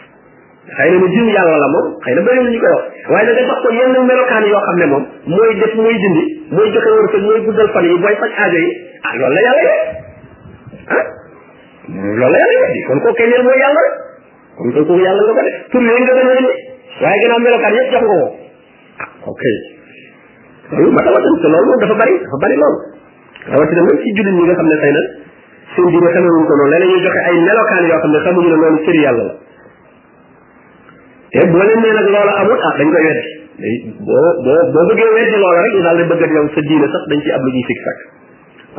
na 0.72 0.88
mu 1.00 1.08
xëy 1.08 2.16
na 2.16 2.22
bëriwul 2.22 2.52
ñu 2.54 2.60
koy 2.62 2.72
wax 2.72 2.86
waaye 3.10 3.26
nag 3.28 3.36
dafa 3.38 3.56
ko 3.64 3.68
yenn 3.80 3.94
melokaan 4.10 4.44
yoo 4.54 4.62
xam 4.68 4.76
ne 4.80 4.86
moom 4.86 5.04
mooy 5.26 5.54
def 5.60 5.74
mooy 5.76 5.96
dindi 6.04 6.24
mooy 6.56 6.68
joxe 6.76 6.90
wërsëg 7.00 7.22
mooy 7.28 7.40
guddal 7.46 7.70
fan 7.74 7.84
yi 7.90 8.00
mooy 8.04 8.16
faj 8.22 8.32
aajo 8.38 8.58
yi 8.66 8.72
ah 9.10 9.14
loolu 9.20 9.36
la 9.36 9.42
yàlla 9.48 9.72
yi 9.72 9.76
ah 10.98 11.04
loolu 12.18 12.26
la 12.34 12.40
yàlla 12.54 12.66
di 12.76 12.80
kon 12.88 13.00
kooku 13.04 13.18
keneen 13.20 13.42
mooy 13.48 13.58
yàlla 13.64 13.82
rek 13.86 13.96
kon 14.58 14.70
kooku 14.76 14.94
yàlla 15.06 15.22
nga 15.26 15.34
ko 15.38 15.42
def 15.48 15.56
tur 15.72 15.82
yooyu 15.88 16.04
nga 16.06 16.14
gën 16.18 16.30
a 16.32 16.36
indi 16.40 16.52
waaye 17.02 17.18
gannaaw 17.24 17.42
melokaan 17.46 17.74
yëpp 17.78 17.92
jox 17.94 18.02
nga 18.08 18.12
ko 18.12 18.28
ah 19.04 19.10
ok 19.32 19.44
loolu 20.76 20.90
ma 20.96 21.02
tawatan 21.08 21.34
te 21.44 21.48
loolu 21.54 21.68
moom 21.70 21.82
dafa 21.84 21.96
bari 22.02 22.16
dafa 22.24 22.38
bari 22.44 22.56
loolu 22.62 22.80
rawatina 23.54 23.82
même 23.88 24.00
si 24.04 24.10
jullit 24.18 24.36
ñi 24.38 24.44
nga 24.48 24.56
xam 24.60 24.68
ne 24.72 24.78
tey 24.84 24.92
nag 24.98 25.06
seen 25.74 25.88
diine 25.94 26.10
xamewuñ 26.16 26.44
ko 26.50 26.54
noonu 26.60 26.72
léeg-léeg 26.74 26.92
ñu 26.94 27.00
joxe 27.06 27.22
ay 27.32 27.38
melokaan 27.48 27.84
yoo 27.92 28.02
xam 28.04 28.12
ne 28.16 28.20
xamuñu 28.26 28.50
ne 28.52 28.58
loolu 28.62 28.80
sëri 28.86 29.00
yàlla 29.08 29.24
la 29.28 29.34
te 31.32 31.40
boo 31.52 31.64
leen 31.68 31.80
nee 31.84 31.96
nag 32.00 32.08
loola 32.16 32.34
amul 32.42 32.58
ah 32.70 32.74
dañ 32.78 32.88
koy 32.96 33.04
weddi 33.08 33.24
day 33.64 33.76
boo 34.08 34.30
boo 34.46 34.62
boo 34.74 34.84
bëggee 34.90 35.12
weddi 35.18 35.38
loola 35.44 35.60
rek 35.66 35.74
ñu 35.76 35.82
daal 35.86 35.98
di 36.00 36.04
bëgg 36.12 36.24
ak 36.28 36.32
yow 36.38 36.46
sa 36.56 36.60
diine 36.70 36.88
sax 36.96 37.04
dañ 37.12 37.20
ci 37.26 37.30
ab 37.38 37.42
lu 37.46 37.50
ñuy 37.56 37.66
sikk 37.70 37.82
sàkk 37.88 38.02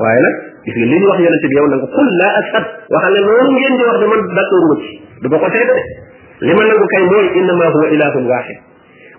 waaye 0.00 0.20
nag 0.24 0.34
gis 0.64 0.74
nga 0.76 0.84
li 0.92 0.98
ñu 1.00 1.06
wax 1.10 1.18
yonente 1.24 1.46
bi 1.50 1.54
yow 1.58 1.66
na 1.68 1.76
nga 1.80 1.86
xul 1.94 2.08
laa 2.20 2.34
asab 2.40 2.64
waxal 2.94 3.12
ne 3.16 3.20
loolu 3.26 3.48
ngeen 3.54 3.74
di 3.78 3.84
wax 3.88 3.96
de 4.02 4.06
man 4.10 4.20
d'accord 4.38 4.64
ma 4.68 4.76
ci 4.80 5.00
du 5.22 5.26
ma 5.28 5.38
ko 5.42 5.48
seede 5.52 5.72
de 5.76 5.80
li 6.46 6.52
ma 6.56 6.62
nangu 6.68 6.86
kay 6.92 7.02
mooy 7.10 7.26
innama 7.40 7.64
huwa 7.74 7.88
ilahun 7.96 8.24
waxid 8.32 8.58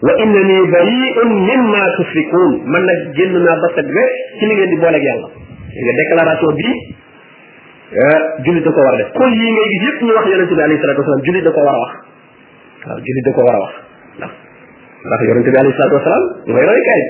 wa 0.04 0.14
innani 0.24 0.56
bari'un 0.74 1.32
mimma 1.48 1.82
tusrikun 1.98 2.52
man 2.74 2.82
nag 2.90 3.00
génn 3.18 3.34
naa 3.38 3.56
ba 3.62 3.68
set 3.76 3.86
wet 3.98 4.10
ci 4.40 4.44
li 4.50 4.54
ngeen 4.58 4.70
di 4.74 4.78
booleeg 4.82 5.04
yàlla 5.10 5.30
nga 5.30 5.94
déclaration 6.02 6.52
bi 6.58 6.70
julit 8.46 8.64
da 8.66 8.72
ko 8.74 8.80
war 8.82 8.94
a 8.94 8.98
def 8.98 9.10
kon 9.14 9.30
yi 9.38 9.46
ngay 9.54 9.70
gis 9.78 9.82
yëpp 9.86 9.98
ñu 10.08 10.12
wax 10.18 10.26
yonente 10.32 10.54
bi 10.58 10.62
alayhi 10.66 10.82
salatu 10.82 11.00
wasalam 11.02 11.22
julit 11.28 11.44
da 11.44 11.52
ko 11.52 11.62
war 11.68 11.76
a 11.78 11.80
wax 11.86 11.94
waaw 12.88 13.00
julit 13.06 13.24
da 13.24 13.32
ko 13.38 13.42
war 13.46 13.56
a 13.56 13.60
wax 13.62 13.74
ndax 14.18 14.32
ndax 15.06 15.20
yonente 15.30 15.50
bi 15.54 15.58
alayhi 15.62 15.78
salatu 15.78 15.96
wasalam 16.02 16.24
mooy 16.50 16.66
roy 16.70 16.82
kaay 16.90 17.04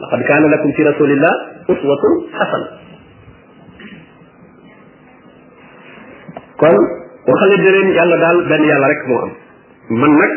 لقد 0.00 0.22
كان 0.28 0.46
لكم 0.52 0.72
في 0.76 0.82
رسول 0.82 1.10
الله 1.10 1.30
أسوة 1.70 1.96
kon 6.60 6.76
waxale 7.28 7.54
di 7.64 7.68
leen 7.74 7.88
yàlla 7.98 8.16
daal 8.22 8.38
benn 8.48 8.64
yàlla 8.64 8.86
rek 8.92 9.02
moo 9.08 9.20
am 9.26 9.96
man 10.00 10.12
nag 10.20 10.32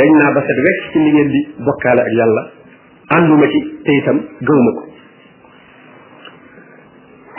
dañ 0.00 0.10
naa 0.20 0.32
ba 0.36 0.40
set 0.48 0.58
rek 0.66 0.78
ci 0.92 0.98
li 1.04 1.10
ngeen 1.14 1.28
di 1.34 1.40
bokkaale 1.68 2.00
ak 2.04 2.10
yàlla 2.18 2.42
ànduma 3.16 3.46
ci 3.52 3.58
te 3.86 3.92
itam 4.00 4.18
gëwuma 4.48 4.72
ko 4.76 4.82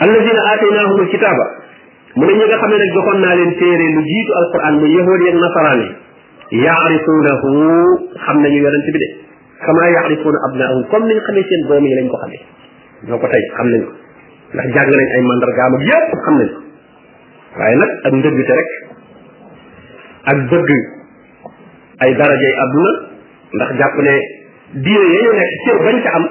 alladina 0.02 0.40
aataynahum 0.50 0.98
alkitaba 1.04 1.44
mu 2.16 2.24
ne 2.26 2.32
ñi 2.38 2.44
nga 2.46 2.56
xam 2.60 2.70
ne 2.70 2.76
nag 2.82 2.90
joxoon 2.96 3.18
naa 3.22 3.34
leen 3.38 3.52
téere 3.60 3.86
lu 3.94 4.00
jiitu 4.10 4.32
alquran 4.40 4.74
muy 4.82 4.90
yahood 4.98 5.20
yeeg 5.26 5.38
nasaraan 5.44 5.80
yi 6.50 6.66
yaarifuunahu 6.66 7.50
xam 8.26 8.36
nañu 8.42 8.58
yonent 8.66 8.88
bi 8.94 8.98
de 9.04 9.29
kama 9.60 9.82
yaarifuuna 9.94 10.38
abnaahum 10.48 10.80
comme 10.92 11.06
ni 11.08 11.14
ñu 11.16 11.22
xamee 11.26 11.44
seen 11.50 11.60
doom 11.68 11.84
ko 12.12 12.16
xamee 12.22 12.40
ñoo 13.08 13.18
ko 13.22 13.26
tey 13.32 13.44
xam 13.56 13.66
nañ 13.76 13.82
ko 13.86 13.92
ndax 14.54 14.66
jàng 14.74 14.90
nañ 14.98 15.06
ay 15.16 15.20
mandargaam 15.28 15.72
ak 15.78 15.82
yépp 15.90 16.08
xam 16.24 16.34
nañ 16.40 16.48
ko 16.52 16.56
waaye 17.60 17.76
nag 17.82 17.90
ak 18.08 18.12
ndëggte 18.18 18.52
rek 18.58 18.70
ak 20.32 20.38
bëgg 20.50 20.70
ay 22.04 22.10
darajay 22.20 22.52
àdduna 22.64 22.92
ndax 23.56 23.70
jàpp 23.80 23.96
ne 24.08 24.14
diine 24.84 25.06
ya 25.24 25.28
ñu 25.28 25.38
nekk 25.38 25.52
cër 25.64 26.14
am 26.18 26.24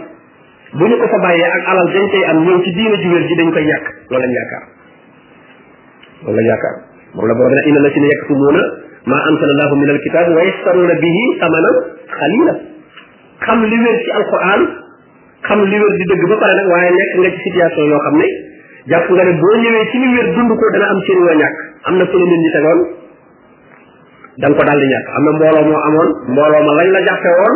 bu 0.78 0.84
ñu 0.90 0.96
ko 1.02 1.08
fa 1.14 1.18
bàyyee 1.26 1.52
ak 1.58 1.64
alal 1.72 1.88
dañ 1.94 2.06
koy 2.14 2.24
am 2.32 2.38
ñëw 2.46 2.58
ci 2.66 2.72
diine 2.78 2.96
juwél 3.04 3.26
ji 3.30 3.34
dañ 3.38 3.50
koy 3.54 3.66
ñàkk 3.70 3.86
loolu 4.10 4.24
lañ 4.26 4.34
yaakaar 6.50 6.76
la 7.30 7.34
borom 7.38 7.54
la 7.86 7.90
si 7.94 8.00
ne 8.02 8.08
yaktumuna 8.14 8.62
ma 9.06 9.18
anzala 9.30 9.66
min 9.82 9.90
alkitab 9.96 10.26
wa 10.38 10.42
yashtaruna 10.46 10.94
bihi 11.04 11.24
thamanan 11.40 11.76
qalila 12.18 12.54
xam 13.46 13.60
li 13.72 13.77
wér 13.86 13.96
ci 14.05 14.12
alquran 14.19 14.60
xam 15.48 15.60
li 15.72 15.77
wér 15.84 15.93
di 16.00 16.05
dëgg 16.12 16.24
ba 16.31 16.36
pare 16.43 16.53
nag 16.60 16.67
waaye 16.74 16.91
nekk 17.00 17.12
nga 17.19 17.29
ci 17.36 17.39
situation 17.48 17.84
yoo 17.91 18.00
xam 18.05 18.15
ne 18.22 18.27
jàpp 18.91 19.08
nga 19.15 19.24
ne 19.29 19.34
boo 19.41 19.55
ñëwee 19.63 19.86
ci 19.91 19.98
li 19.98 20.08
am 20.27 21.00
seen 21.08 21.19
yoo 21.24 21.46
am 21.88 21.93
na 22.00 22.05
phénomène 22.12 22.43
yi 22.46 22.51
tegoon 22.55 22.79
da 24.41 24.48
nga 24.50 25.00
am 25.17 25.24
na 25.25 25.31
mbooloo 25.38 25.65
moo 25.69 25.79
amoon 25.88 26.10
mbooloo 26.31 26.62
ma 26.67 26.72
lañ 26.79 26.89
la 26.96 27.01
jàppe 27.08 27.29
woon 27.39 27.55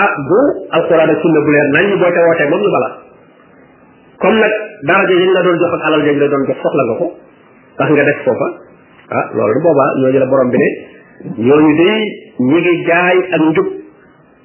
ah 0.00 0.08
bu 0.28 0.38
alquran 0.76 1.10
ak 1.14 1.18
sunna 1.22 1.40
leer 1.46 1.66
nañ 1.76 1.84
moom 1.90 2.00
lu 2.00 2.68
comme 4.20 4.38
nag 4.44 4.52
daraja 4.88 5.12
yañ 5.14 5.32
la 5.36 5.42
doon 5.42 5.56
jox 5.62 5.72
ak 5.78 5.82
alal 5.88 6.02
yañ 6.08 6.16
la 6.20 6.28
doon 6.28 6.44
jox 6.48 6.56
soxla 6.64 6.82
nga 6.88 6.94
ko 7.00 7.06
tax 7.78 7.88
nga 7.94 8.04
def 8.08 8.18
foofa 8.24 8.46
ah 9.16 9.24
loolu 9.36 9.60
boobaa 9.64 9.88
ñooñu 10.02 10.18
la 10.20 10.26
borom 10.32 10.48
bi 10.50 10.58
ne 10.60 10.68
ñooñu 11.48 11.70
day 11.84 12.00
ñi 12.50 12.58
ngi 12.60 12.72
jaay 12.86 13.18
ak 13.36 13.40
njub 13.50 13.68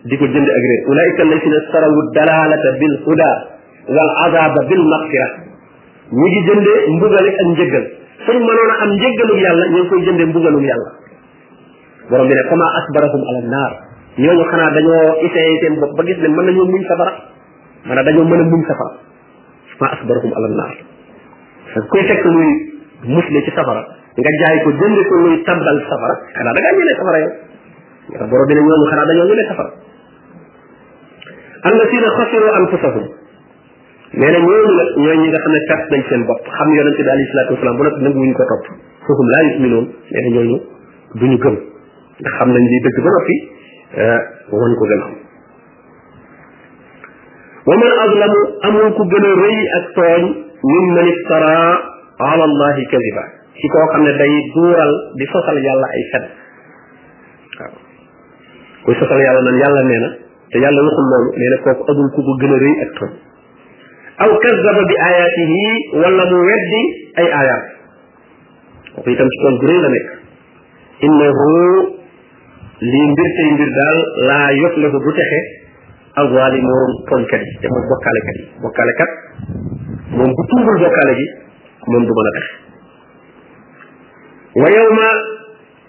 di 0.06 0.16
ko 0.22 0.26
jënd 0.30 0.50
ak 0.50 0.64
réer 0.66 0.82
ulaika 0.92 1.22
alladhina 1.26 1.60
sarawu 1.74 2.00
dalalata 2.16 2.70
bil 2.78 2.96
huda 3.06 3.32
wal 3.98 4.12
azaba 4.26 4.62
bil 4.70 4.84
maghfira 4.92 5.28
ñi 6.14 6.28
ngi 6.30 6.42
jënde 6.50 6.74
mbugal 6.98 7.26
ak 7.34 7.42
njëggal 7.58 7.86
suñ 8.26 8.38
mënoon 8.50 8.72
a 8.72 8.76
am 8.86 8.90
njëggalum 8.98 9.38
yàlla 9.46 9.66
ñu 9.66 9.72
ngi 9.78 9.88
koy 9.90 10.02
jënde 10.08 10.24
mbugalum 10.30 10.64
yàlla 10.70 10.92
borom 12.10 12.28
bi 12.30 12.34
ne 12.38 12.44
kama 12.50 12.66
asbarahum 12.82 13.22
ala 13.30 13.42
naar 13.54 13.72
ñooñu 14.22 14.44
xanaa 14.52 14.72
dañoo 14.76 15.08
essayé 15.26 15.54
seen 15.62 15.74
bopp 15.82 15.98
ba 15.98 16.04
gis 16.10 16.18
ne 16.22 16.28
mën 16.30 16.46
nañoo 16.50 16.66
muñ 16.70 16.82
safara 16.90 17.14
mana 17.90 18.04
dañoo 18.06 18.26
mën 18.30 18.42
a 18.42 18.44
muñ 18.46 18.62
safara 18.70 18.94
ma 19.82 19.86
asbarahum 19.96 20.32
ala 20.38 20.48
naar 20.60 20.76
koy 21.90 22.04
fekk 22.10 22.24
luy 22.30 22.50
musle 23.14 23.42
ci 23.42 23.52
safara 23.58 23.82
nga 24.22 24.32
jaay 24.42 24.58
ko 24.64 24.70
jënd 24.70 25.00
ko 25.10 25.16
luy 25.26 25.42
tabal 25.50 25.78
safara 25.90 26.16
xanaa 26.38 26.54
da 26.54 26.60
ngaa 26.62 26.76
ñële 26.78 26.94
safara 27.02 27.20
yow 27.26 27.32
borom 28.30 28.46
bi 28.48 28.54
ne 28.54 28.62
ñooñu 28.70 28.86
xanaa 28.94 29.06
dañoo 29.10 29.28
ñële 29.34 29.46
safara 29.50 29.72
الذين 31.66 32.04
خسروا 32.18 32.52
انفسهم 32.60 33.10
نانا 34.14 34.40
نيو 34.40 34.66
لا 34.70 34.98
نيو 35.02 35.14
نيغا 35.24 35.38
خا 35.46 35.50
نك 35.54 35.64
كات 35.70 36.12
نان 36.12 36.22
بوب 36.28 36.40
خام 36.58 36.70
يونس 36.78 36.98
بن 37.02 37.10
علي 37.14 37.24
الصلاه 37.28 37.50
والسلام 37.52 37.76
بولا 37.78 37.90
نغ 38.06 38.14
نيو 38.24 38.34
كو 38.40 38.44
فهم 39.06 39.28
لا 39.36 39.40
يؤمنون 39.50 39.86
نانا 40.16 40.30
نيو 40.36 40.58
دو 41.20 41.26
نيو 41.30 41.38
گم 41.44 41.56
خام 42.38 42.50
نان 42.54 42.64
لي 42.72 42.78
دك 42.86 42.98
با 43.06 43.10
ا 43.12 43.22
وون 44.54 44.72
كو 44.80 44.86
گنام 44.92 45.12
ومن 47.70 47.92
اظلم 48.06 48.34
امر 48.68 48.84
كو 48.98 49.04
گنا 49.14 49.32
ري 49.44 49.58
اك 49.80 49.88
توي 49.96 50.22
من 50.74 50.84
من 50.96 51.06
افترى 51.14 51.60
على 52.30 52.44
الله 52.50 52.76
كذبا 52.92 53.24
كي 53.62 53.68
كو 53.74 53.78
خا 53.92 53.98
داي 54.20 54.32
دورال 54.56 54.92
دي 55.20 55.26
فصال 55.34 55.58
يالا 55.68 55.88
اي 55.98 56.02
فد 56.14 56.26
كو 58.86 58.92
آه. 58.92 58.96
فصال 59.00 59.20
يالا 59.28 59.42
نان 59.46 59.56
يالا 59.64 59.82
نينا 59.90 60.25
te 60.52 60.58
yàlla 60.62 60.82
waxul 60.88 61.08
loolu 61.12 61.30
nee 61.38 61.50
na 61.54 61.58
kooku 61.66 61.84
amul 61.92 62.10
ku 62.14 62.20
ko 62.26 62.32
gën 62.42 62.54
a 62.54 62.58
rëy 62.64 62.76
ak 62.86 62.92
tooñ 62.98 63.14
aw 64.24 64.32
kazzaba 64.44 64.82
bi 64.90 64.96
ayatihi 65.10 65.66
wala 66.02 66.24
mu 66.32 66.38
weddi 66.50 66.82
ay 67.22 67.28
ayaat 67.42 67.66
kooku 68.96 69.10
itam 69.14 69.28
ci 69.34 69.38
tooñ 69.44 69.56
gu 69.62 69.66
rëy 69.70 69.80
la 69.86 69.90
nekk 69.96 70.08
innahu 71.06 71.52
lii 72.92 73.08
mbir 73.14 73.30
tey 73.38 73.48
mbir 73.56 73.70
daal 73.80 73.98
laa 74.30 74.48
yofleku 74.62 74.98
du 75.06 75.12
texe 75.18 75.40
ak 76.20 76.28
waalimoon 76.36 76.92
tooñkat 77.10 77.42
yi 77.48 77.54
te 77.62 77.68
mooy 77.74 77.86
bokkaalekat 77.92 78.36
yi 78.40 78.46
bokkaalekat 78.64 79.12
moom 80.18 80.30
bu 80.38 80.42
tuubul 80.52 80.76
bokkaale 80.84 81.14
gi 81.20 81.26
moom 81.90 82.04
du 82.08 82.14
mën 82.18 82.28
a 82.30 82.32
texe 82.38 82.52
wa 84.62 84.68
yawma 84.78 85.10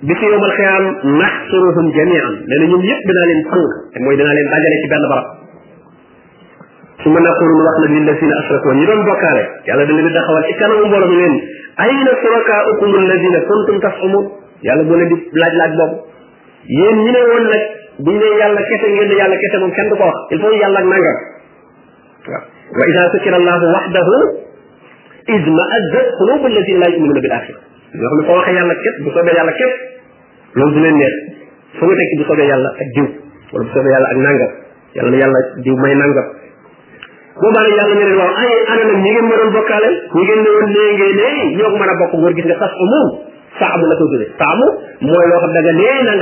bi 0.04 0.12
ci 0.20 0.24
yowmal 0.28 0.52
xiyam 0.56 0.84
naxsuruhum 1.20 1.86
jamian 1.96 2.32
nee 2.48 2.56
na 2.60 2.66
ñoom 2.70 2.82
yëpp 2.88 3.02
dinaa 3.10 3.26
leen 3.30 3.40
sang 3.48 3.64
te 3.94 3.98
mooy 4.04 4.16
dinaa 4.20 4.34
leen 4.36 4.48
dajale 4.52 4.76
ci 4.82 4.88
benn 4.92 5.06
barab 5.12 5.26
su 7.00 7.08
ma 7.08 7.20
naqulul 7.24 7.62
wax 7.66 7.76
nag 7.84 7.92
lillazina 7.96 8.34
asraku 8.42 8.68
ñi 8.76 8.84
doon 8.88 9.02
bokkaale 9.08 9.42
yàlla 9.68 9.84
da 9.88 9.92
leen 9.96 10.06
di 10.06 10.12
taxawal 10.18 10.44
ci 10.48 10.54
kanamu 10.60 10.84
mbooloo 10.90 11.08
mi 11.12 11.16
leen 11.20 11.34
ayna 11.84 12.10
surakaaukum 12.20 12.90
alladina 13.00 13.40
kuntum 13.48 13.76
tasumun 13.86 14.24
yàlla 14.68 14.82
moo 14.84 14.96
leen 15.00 15.08
di 15.08 15.16
laaj 15.40 15.52
laaj 15.60 15.72
boobu 15.80 15.94
yéen 16.76 16.96
ñi 17.04 17.10
ne 17.16 17.20
woon 17.30 17.44
nag 17.52 17.62
bu 18.04 18.10
ñu 18.12 18.18
ne 18.20 18.28
yàlla 18.40 18.60
kese 18.68 18.86
ngeen 18.92 19.08
ne 19.08 19.14
yàlla 19.16 19.36
kese 19.44 19.56
moom 19.62 19.72
kenn 19.72 19.88
du 19.88 19.96
ko 19.96 20.04
wax 20.12 20.18
il 20.30 20.38
faut 20.44 20.52
yàlla 20.60 20.78
ak 20.84 20.86
nangam 20.92 21.18
waaw 22.28 22.42
wa 22.68 22.82
ida 22.92 23.00
sukira 23.16 23.36
allahu 23.40 23.64
waxdahu 23.76 24.14
idma 25.40 25.64
azzat 25.78 26.06
qulubu 26.20 26.44
alladina 26.52 26.84
la 26.84 26.86
yuminuna 26.92 27.20
bil 27.24 27.32
axira 27.38 27.60
ñoo 27.96 28.08
xam 28.12 28.16
ne 28.20 28.24
ko 28.28 28.32
waxee 28.40 28.54
yàlla 28.58 28.74
képp 28.82 28.96
bu 29.04 29.10
soobee 29.14 29.36
yàlla 29.38 29.52
képp 29.60 29.85
loolu 30.58 30.72
du 30.76 30.80
leen 30.84 30.96
neex 31.02 31.14
fa 31.78 31.84
nga 31.88 31.94
nekk 32.00 32.10
bu 32.20 32.24
soobee 32.30 32.48
yàlla 32.50 32.70
ak 32.82 32.88
diw 32.96 33.04
wala 33.52 33.62
bu 33.64 33.70
soobee 33.76 33.92
yàlla 33.94 34.08
ak 34.12 34.16
nangam 34.26 34.52
yàlla 34.96 35.10
na 35.10 35.16
yàlla 35.22 35.40
diw 35.64 35.74
may 35.82 35.94
nangam 36.02 36.26
boobaa 37.40 37.62
nag 37.66 37.70
yàlla 37.80 37.94
ne 38.96 39.10
ma 39.28 39.34
doon 39.36 39.50
bokkaale 39.56 39.88
ñi 40.14 40.22
ngeen 40.26 40.40
ne 40.46 40.50
woon 40.56 40.68
nee 40.76 40.88
ngeen 40.96 41.14
ne 41.16 41.16
ñoo 41.60 41.70
ko 41.72 41.76
mën 41.80 41.84
a 41.84 41.86
la 41.92 41.96
ko 42.08 42.20
tuddee 44.00 44.30
saamu 44.40 44.66
mooy 45.08 45.24
loo 45.30 45.38
xam 45.42 45.50
da 45.56 45.60
nga 45.64 45.72
nee 45.80 45.96
na 46.04 46.12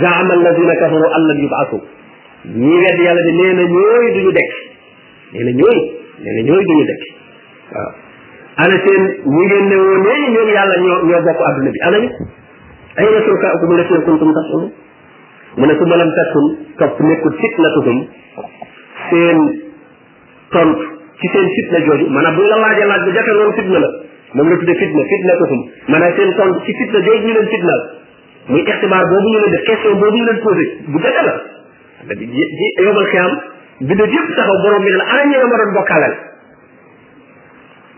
zaama 0.00 0.32
alladina 0.36 0.74
kafaru 0.78 1.04
yàlla 1.04 1.32
de 2.46 2.50
nee 2.54 3.50
na 3.58 3.64
ñooy 3.66 4.06
duñu 4.14 4.30
dekk 4.38 4.52
nee 5.32 5.42
na 5.42 5.50
duñu 6.46 6.76
dekk 6.90 7.02
waaw 7.74 7.92
ana 8.62 8.76
seen 8.84 9.02
ñi 9.34 9.42
ngeen 9.48 9.64
ne 9.70 9.76
woon 9.84 10.00
nee 10.06 10.24
ñoom 10.34 10.48
yàlla 10.56 10.74
ñoo 10.84 10.98
ñoo 11.08 11.20
bokk 11.28 11.40
adduna 11.48 11.70
bi 11.74 11.80
ana 11.88 11.96
ñu 12.02 12.08
ayna 13.02 13.18
shurakaa'ukum 13.24 13.68
allatheena 13.76 14.04
kuntum 14.08 14.30
tasumun 14.38 14.68
mu 15.60 15.66
ne 15.68 15.74
su 15.80 15.84
ma 15.90 15.96
lam 16.00 16.10
takkun 16.18 16.46
topp 16.80 17.00
nekkul 17.08 17.32
fitnatukum 17.42 17.98
seen 19.10 19.38
tontu 20.54 20.86
ci 21.20 21.26
seen 21.34 21.46
fitna 21.56 21.78
jooju 21.88 22.06
maanaam 22.16 22.34
bu 22.34 22.40
ñu 22.40 22.48
la 22.52 22.56
laajee 22.64 22.86
laaj 22.90 23.02
bu 23.08 23.12
jafe 23.18 23.32
noonu 23.36 23.52
fitna 23.58 23.78
la 23.84 23.88
moom 24.36 24.48
la 24.52 24.56
tuddee 24.62 24.78
fitna 24.82 25.02
fitnatukum 25.12 25.60
maanaam 25.92 26.12
seen 26.20 26.30
tontu 26.40 26.58
ci 26.66 26.72
fitna 26.80 26.98
jooju 27.08 27.22
ñu 27.26 27.32
leen 27.36 27.48
fitnaal 27.54 27.82
muy 28.52 28.62
ixtibaar 28.64 29.04
boobu 29.12 29.28
ñu 29.32 29.38
leen 29.44 29.52
def 29.56 29.64
question 29.70 29.92
boobu 30.02 30.16
ñu 30.20 30.24
leen 30.30 30.38
posé 30.46 30.64
bu 30.92 30.98
jafe 31.06 31.22
la. 31.28 31.34
da 32.08 32.14
di 32.20 32.24
ji 32.32 32.66
yowmal 32.86 33.08
xiyaam 33.12 33.32
bi 33.88 33.94
de 34.00 34.04
yëpp 34.16 34.28
taxaw 34.40 34.56
borom 34.64 34.82
bi 34.84 34.90
ne 34.90 34.96
la 34.96 35.04
ana 35.12 35.22
ñi 35.30 35.36
nga 35.38 35.48
ma 35.52 35.56
doon 35.60 35.72
bokkaaleel 35.80 36.16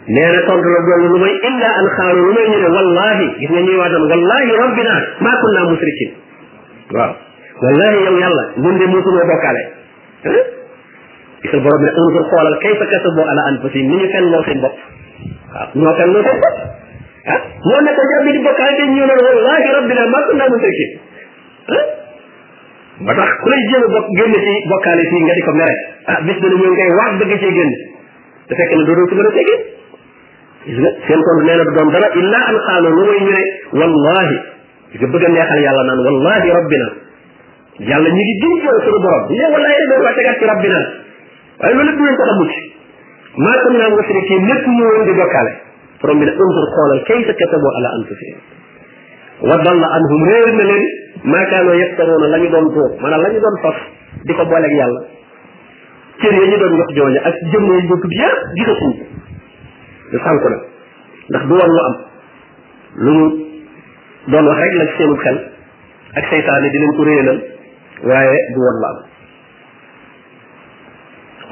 nee 0.09 0.25
na 0.35 0.41
tontu 0.49 0.69
la 0.73 0.81
doon 0.87 1.07
lu 1.13 1.19
may 1.23 1.33
illa 1.49 1.69
an 1.79 1.87
xaaru 1.97 2.21
lu 2.27 2.33
may 2.37 2.47
ñu 2.51 2.59
ne 2.65 2.69
wallahi 2.75 3.27
gis 3.41 3.51
nga 3.53 3.61
ñuy 3.67 3.77
waatam 3.81 4.03
wallahi 4.13 4.51
rabbina 4.61 4.95
maa 5.25 5.37
kunna 5.43 5.61
musrikin 5.73 6.11
waaw 6.97 7.13
wallahi 7.65 7.97
yow 8.09 8.17
yàlla 8.23 8.45
ñun 8.65 8.77
de 8.81 8.87
mosunoo 8.93 9.25
bokkaale 9.33 9.63
gisal 11.45 11.61
borom 11.67 11.83
ne 11.87 11.91
unzur 12.03 12.23
xoolal 12.33 12.57
kayfa 12.65 12.85
kasabu 12.95 13.21
ala 13.33 13.43
anfusihim 13.53 13.87
ni 13.91 13.97
ñu 14.01 14.07
fenn 14.15 14.27
loo 14.33 14.43
seen 14.49 14.61
bopp 14.65 14.77
waaw 15.53 15.69
ñoo 15.77 15.95
fenn 16.01 16.11
loo 16.17 16.23
seen 16.25 16.39
bopp 16.45 16.57
ah 17.35 17.41
ñoo 17.69 17.81
ne 17.87 17.91
ko 17.99 18.03
jàpp 18.13 18.27
di 18.33 18.41
bokkaale 18.49 18.73
te 18.81 18.85
ñu 18.95 19.05
ne 19.05 19.13
wallahi 19.13 19.67
rabbina 19.77 20.03
maa 20.15 20.25
kunna 20.31 20.45
musrikin 20.53 20.91
ba 23.07 23.13
tax 23.15 23.29
ku 23.43 23.47
lay 23.53 23.61
jéem 23.71 23.83
a 23.85 23.89
bokk 23.95 24.07
génn 24.17 24.35
ci 24.43 24.53
bokkaale 24.73 25.03
fii 25.13 25.21
nga 25.25 25.35
di 25.37 25.43
ko 25.49 25.53
mere 25.61 25.77
ah 26.15 26.19
bis 26.25 26.37
dana 26.41 26.57
ñëw 26.63 26.71
ngay 26.73 26.91
waat 26.97 27.13
bëgg 27.21 27.33
cee 27.45 27.55
génn 27.61 27.73
te 28.49 28.53
fekk 28.63 28.73
na 28.73 28.83
doodoo 28.89 29.07
ci 29.09 29.15
mën 29.21 29.29
a 29.29 29.33
tegee 29.37 29.77
seen 30.67 31.21
compte 31.23 31.45
nee 31.47 31.57
na 31.61 31.65
du 31.65 31.71
doon 31.77 31.91
dara 31.95 32.09
illa 32.21 32.37
an 32.51 32.57
xaalo 32.67 32.89
lu 32.97 33.03
way 33.07 33.21
ñu 33.27 33.37
ne 33.79 33.79
wallahi 33.81 34.37
nga 34.93 35.07
bëgg 35.13 35.25
a 35.25 35.29
neexal 35.35 35.61
yàlla 35.67 35.83
naan 35.89 36.01
wallahi 36.07 36.49
rabbina 36.57 36.89
yàlla 37.91 38.09
ñu 38.09 38.15
ngi 38.27 38.35
diw 38.43 38.55
yow 38.65 38.79
suñu 38.85 38.99
borom 39.05 39.23
ñu 39.29 39.37
ne 39.39 39.45
wallahi 39.55 39.75
rek 39.79 39.89
doon 39.93 40.03
wàcce 40.03 40.35
ci 40.41 40.45
rabbina 40.51 40.81
waaye 41.61 41.75
loolu 41.75 41.89
lépp 41.89 42.01
ngeen 42.03 42.17
ko 42.19 42.23
xamu 42.31 42.45
ci 42.51 42.59
maa 43.45 43.61
ko 43.63 43.69
naa 43.77 43.89
nga 43.93 44.03
sëri 44.09 44.23
kii 44.29 44.39
lépp 44.51 44.67
ñu 44.75 44.83
woon 44.89 45.05
di 45.09 45.13
bokkaale 45.21 45.53
borom 46.03 46.19
bi 46.21 46.25
ne 46.27 46.33
unzur 46.47 46.65
xoolal 46.75 47.01
kay 47.09 47.21
sa 47.29 47.33
kataboo 47.41 47.75
ala 47.79 47.89
anfusihim 47.99 48.37
wa 49.49 49.57
dalla 49.63 49.87
anhum 49.99 50.21
réer 50.31 50.51
na 50.59 50.65
leen 50.71 50.85
maa 51.23 51.45
kaanoo 51.53 51.73
yeftaroona 51.83 52.27
la 52.35 52.39
ñu 52.43 52.49
doon 52.55 52.67
tuur 52.75 52.91
maanaam 53.03 53.23
la 53.23 53.29
ñu 53.31 53.39
doon 53.47 53.57
fas 53.65 53.79
di 54.27 54.33
ko 54.35 54.43
booleeg 54.45 54.75
yàlla 54.81 55.01
cër 56.21 56.33
ya 56.41 56.47
ñu 56.51 56.57
doon 56.63 56.77
jox 56.83 56.89
jooña 56.99 57.21
ak 57.31 57.35
jëmm 57.53 57.65
yi 57.77 57.83
ñu 57.89 57.95
tudd 58.03 58.13
yëpp 58.23 58.39
gisatuñ 58.59 58.93
ko 58.99 59.08
ñu 60.13 60.19
sànku 60.25 60.49
nag 60.49 60.61
ndax 61.31 61.43
du 61.49 61.53
woon 61.55 61.71
lu 61.75 61.81
am 61.89 61.95
lu 63.05 63.13
ñu 63.13 63.25
doon 64.33 64.47
wax 64.49 64.59
rek 64.63 64.73
la 64.79 64.85
ci 64.89 64.95
seenu 64.99 65.17
xel 65.25 65.37
ak 66.19 66.25
seytaane 66.31 66.67
di 66.73 66.79
leen 66.83 66.93
ko 66.97 67.03
réyalal 67.09 67.39
waaye 68.09 68.39
du 68.55 68.59
woon 68.65 68.79
la 68.83 68.89
am 68.93 68.99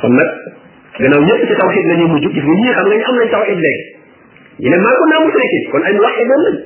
kon 0.01 0.13
nag 0.19 0.29
gannaaw 0.99 1.21
ñëpp 1.29 1.43
ci 1.49 1.55
tawxid 1.61 1.85
la 1.91 1.95
ñuy 2.01 2.09
mujj 2.13 2.25
gis 2.35 2.45
nga 2.45 2.55
ñii 2.61 2.73
xam 2.77 2.87
nga 2.89 2.97
ñu 2.99 3.07
am 3.11 3.17
nañ 3.21 3.29
tawxid 3.35 3.59
léegi 3.65 3.85
ñu 4.61 4.69
ne 4.73 4.77
maa 4.85 4.99
ko 4.99 5.05
naa 5.11 5.25
musrikin 5.27 5.63
kon 5.71 5.83
ay 5.87 5.93
muwaxid 5.97 6.27
doon 6.31 6.43
lañ 6.47 6.57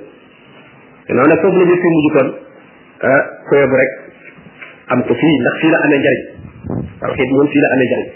gannaaw 1.07 1.27
nag 1.31 1.41
foofu 1.43 1.59
la 1.61 1.65
ñu 1.69 1.77
fi 1.83 1.89
mujj 1.95 2.07
kon 2.17 2.29
ah 3.11 3.23
koyob 3.49 3.73
rek 3.81 3.93
am 4.95 5.01
ko 5.09 5.13
fii 5.21 5.41
ndax 5.43 5.55
fii 5.63 5.71
la 5.75 5.79
amee 5.85 6.01
njariñ 6.01 6.23
tawxid 7.03 7.29
moom 7.35 7.47
fii 7.53 7.63
la 7.67 7.71
amee 7.75 7.89
njariñ 7.91 8.11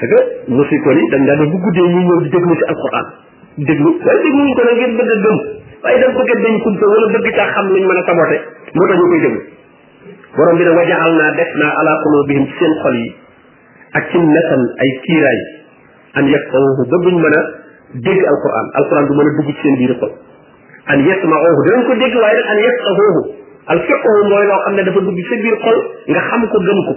فك 0.00 0.12
موسيقوني 0.48 1.02
دان 1.12 1.26
دا 1.26 1.34
بو 1.34 1.44
غودي 1.64 1.82
ني 1.94 2.02
نيو 2.04 2.20
دغلو 2.34 2.54
سي 2.60 2.66
القران 2.72 3.06
دغلو 3.68 3.90
واي 4.06 4.18
دغلو 4.28 4.52
كو 4.58 4.62
نغير 4.68 4.90
بد 4.98 5.10
دم 5.24 5.38
واي 5.84 5.94
دم 6.02 6.12
بوك 6.16 6.30
دنج 6.44 6.56
كنت 6.64 6.80
ولا 6.92 7.06
بغ 7.14 7.24
تا 7.36 7.44
خام 7.52 7.66
لي 7.72 7.80
مانا 7.90 8.12
موتا 8.78 8.94
نيو 8.98 9.08
كوي 9.12 9.20
دغلو 9.26 9.42
borom 10.38 10.56
bi 10.58 10.64
ne 10.66 10.72
wajalna 10.78 11.26
defna 11.38 11.68
ala 11.80 11.92
qulubihim 12.02 12.44
seen 12.58 12.72
xol 12.82 12.96
yi 13.02 13.08
ak 13.98 14.04
ci 14.10 14.18
netan 14.34 14.62
ay 14.82 14.90
kiiraay 15.02 15.40
an 16.18 16.24
دق 17.94 18.18
القرآن 18.34 18.66
القرآن 18.78 19.04
دمنا 19.08 19.38
دق 19.38 19.50
تشين 19.58 19.96
أن 20.90 21.00
يسمعوه 21.08 21.64
دون 21.68 21.82
كل 21.88 21.98
دق 22.00 22.14
لا 22.20 22.52
أن 22.52 22.58
يسمعوه 22.58 23.16
الفقه 23.70 24.14
ما 24.30 24.40
يلا 24.42 24.68
أن 24.68 24.76
دفع 24.84 25.00
دق 25.00 25.14
تشين 25.28 25.58
إذا 26.08 26.20
خم 26.20 26.46
كل 26.46 26.94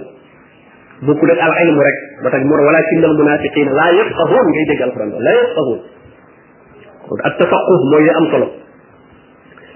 بقول 1.02 1.30
على 1.30 1.52
علم 1.60 1.74
مرك 1.76 1.94
بتاعي 2.24 2.44
ولا 2.44 2.78
شيء 2.90 2.98
من 2.98 3.04
المنافقين 3.04 3.68
لا 3.68 3.90
يفقهون 3.90 4.46
من 4.56 4.74
دق 4.74 4.82
القرآن 4.84 5.10
لا 5.20 5.32
يفقهون 5.40 5.78
التفقه 7.26 7.76
ما 7.92 7.98
يلا 7.98 8.46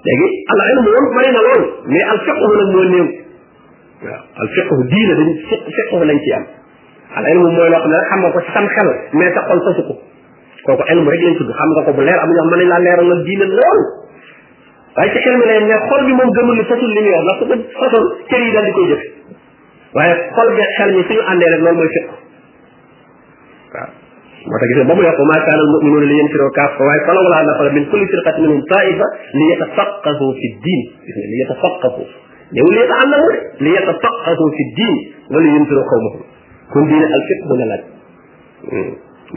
لكن 0.08 0.24
العلم 0.54 0.84
هو 0.88 1.14
ما 1.14 1.22
يلا 1.22 1.66
ما 1.86 2.12
الفقه 2.14 2.46
هو 2.46 2.60
المؤمن 2.60 3.12
الفقه 4.40 4.76
دين 4.96 5.10
الفقه 5.10 6.04
لا 6.04 6.12
يتيام 6.12 6.46
العلم 7.18 7.42
ما 7.56 7.64
يلا 7.66 7.84
أن 7.86 7.92
خم 8.10 8.28
كل 8.30 8.44
دم 8.56 9.18
ما 9.18 9.28
تقول 9.28 9.60
تفقه 9.74 9.96
kooku 10.62 10.82
ilmu 10.94 11.08
rek 11.10 11.20
lañ 11.22 11.34
tudd 11.38 11.50
xam 11.58 11.68
nga 11.74 11.82
ko 11.86 11.90
bu 11.96 12.00
leer 12.06 12.18
amuñu 12.22 12.42
mën 12.50 12.62
laa 12.70 12.82
leeral 12.86 13.06
na 13.10 13.16
diine 13.26 13.46
lool 13.50 13.80
waaye 14.96 15.10
ci 15.14 15.18
xel 15.24 15.36
mi 15.40 15.44
lay 15.50 15.60
ne 15.66 15.76
xol 15.90 16.02
bi 16.06 16.12
moom 16.18 16.30
gëmul 16.36 16.54
ni 16.58 16.64
fasul 16.70 16.90
li 16.94 17.00
muy 17.02 17.12
wax 17.14 17.22
ndax 17.26 17.36
su 17.40 17.44
ko 17.50 17.56
fasul 17.82 18.04
cër 18.30 18.40
yi 18.46 18.52
daal 18.54 18.66
di 18.66 18.72
koy 18.76 18.86
jëf 18.92 19.02
waaye 19.96 20.12
xol 20.36 20.48
bi 20.56 20.60
xel 20.76 20.90
mi 20.96 21.02
suñu 21.08 21.22
àndee 21.30 21.48
rek 21.54 21.60
loolu 21.66 21.78
mooy 21.80 21.90
fiq 21.96 22.06
waaw 22.12 23.90
moo 24.48 24.56
tax 24.62 24.66
gis 24.70 24.76
nga 24.78 24.86
ba 24.90 24.94
mu 24.98 25.02
yokk 25.06 25.20
maa 25.30 25.40
kaanal 25.46 25.68
muminuuna 25.72 26.06
li 26.12 26.16
yanfiro 26.20 26.46
kaafa 26.58 26.80
waaye 26.88 27.00
falaw 27.08 27.24
laa 27.34 27.42
nafara 27.48 27.70
min 27.76 27.84
kulli 27.90 28.06
firqat 28.12 28.36
minhum 28.42 28.60
taifa 28.74 29.06
li 29.38 29.44
yatafaqahu 29.52 30.26
fi 30.38 30.46
diin 30.64 30.82
gis 31.08 31.14
nga 31.18 31.28
li 31.32 31.36
yatafaqahu 31.42 32.02
néew 32.54 32.68
li 32.74 32.78
yataallamu 32.82 33.26
de 33.34 33.38
li 33.64 33.70
yatafaqahu 33.78 34.44
fi 34.56 34.62
diin 34.78 34.96
wala 35.34 35.46
yanfiro 35.56 35.82
xawmahum 35.90 36.22
kon 36.72 36.82
diine 36.88 37.06
al 37.18 37.22
fiq 37.32 37.38
mu 37.50 37.54
ne 37.60 37.64
laaj 37.72 37.82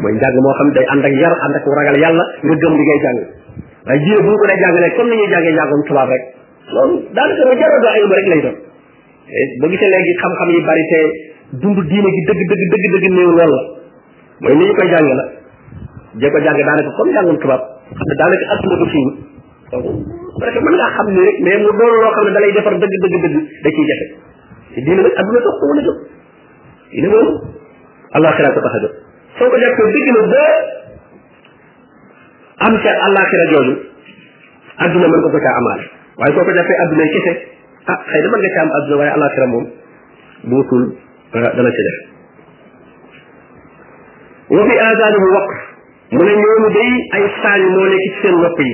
mooy 0.03 0.13
njàng 0.21 0.35
moo 0.45 0.53
xam 0.57 0.67
day 0.75 0.85
ànd 0.93 1.03
ak 1.09 1.13
yar 1.21 1.33
ànd 1.45 1.55
ak 1.59 1.65
ragal 1.79 1.97
yàlla 2.03 2.23
nga 2.45 2.55
gëm 2.61 2.73
li 2.79 2.83
ngay 2.87 2.99
jàng 3.05 3.19
waaye 3.87 3.99
jiw 4.05 4.19
bu 4.19 4.23
ñu 4.31 4.35
ko 4.41 4.45
dee 4.49 4.59
jàngalee 4.63 4.93
comme 4.97 5.09
ni 5.11 5.15
ñuy 5.19 5.29
jàngee 5.33 5.53
ma 5.55 5.59
jaroo 5.63 5.77
doo 9.61 9.69
xam-xam 10.21 10.49
yi 10.53 10.59
bari 10.67 10.83
te 10.91 10.97
dund 11.61 11.79
diine 11.89 12.09
gi 12.15 12.21
dëgg 12.27 12.39
dëgg 12.49 12.63
dëgg 12.71 12.85
dëgg 12.93 13.05
néew 13.17 13.31
lool 13.37 13.51
la 13.55 13.61
mooy 14.45 14.53
ni 14.59 14.63
ñu 14.67 14.73
koy 14.77 14.87
jànge 14.91 15.13
la 15.19 15.25
jé 16.21 16.27
ko 16.33 16.37
jànge 16.45 16.63
daanaka 16.67 16.91
comme 16.97 17.11
njàngum 17.15 17.37
tubaab 17.41 17.61
xam 17.97 18.05
ne 18.09 18.15
daanaka 18.19 18.45
adduna 18.53 18.75
du 18.81 18.87
fii 18.93 19.05
donc 19.71 20.39
parce 20.41 20.57
ngaa 20.59 20.89
xam 20.95 21.05
ni 21.15 21.19
rek 21.27 21.37
mais 21.45 21.57
mu 21.63 21.69
doon 21.79 21.91
loo 22.03 22.11
xam 22.15 22.25
ne 22.27 22.31
da 22.35 22.39
defar 22.59 22.75
dëgg 22.83 22.95
dëgg 23.03 23.13
dëgg 23.23 23.35
da 23.63 23.69
ciy 23.75 23.85
te 24.75 24.79
diine 24.85 24.99
nag 25.01 25.13
adduna 25.21 25.39
dox 25.47 25.55
ko 25.59 25.63
mën 25.71 25.79
a 25.79 25.81
jóg 25.87 25.97
diine 26.91 27.07
moom 27.13 27.29
allah 28.17 28.31
xiraat 28.35 28.53
ko 28.55 28.61
tax 28.67 28.75
a 28.77 28.79
soo 29.35 29.49
ko 29.51 29.57
def 29.59 29.75
ko 29.75 29.83
dëgg 29.93 30.09
na 30.17 30.23
ba 30.31 30.45
am 32.67 32.73
ca 32.83 32.91
àllaaxira 33.07 33.45
jooju 33.53 33.73
adduna 34.85 35.07
mën 35.11 35.19
nga 35.23 35.29
ko 35.33 35.39
caa 35.43 35.55
amaale 35.59 35.85
waaye 36.19 36.35
soo 36.37 36.45
ko 36.47 36.55
jàppee 36.57 36.79
adduna 36.83 37.07
kese 37.15 37.33
ah 37.93 37.97
xëy 38.11 38.21
na 38.23 38.31
mën 38.31 38.39
nga 38.43 38.53
caa 38.55 38.63
am 38.67 38.71
adduna 38.79 38.97
waaye 39.01 39.11
àllaaxira 39.15 39.45
moom 39.53 39.65
bu 40.49 40.55
wutul 40.59 40.83
ah, 41.35 41.51
dana 41.57 41.71
ca 41.77 41.81
def 41.85 41.97
wa 44.55 44.61
fi 44.69 44.75
aadaanihim 44.87 45.31
waqr 45.35 45.57
mu 46.15 46.21
ne 46.23 46.31
ñooñu 46.39 46.67
day 46.77 46.89
ay 47.19 47.23
saañ 47.43 47.61
moo 47.75 47.87
nekk 47.91 48.03
ci 48.03 48.11
seen 48.23 48.35
nopp 48.45 48.59
yi 48.61 48.73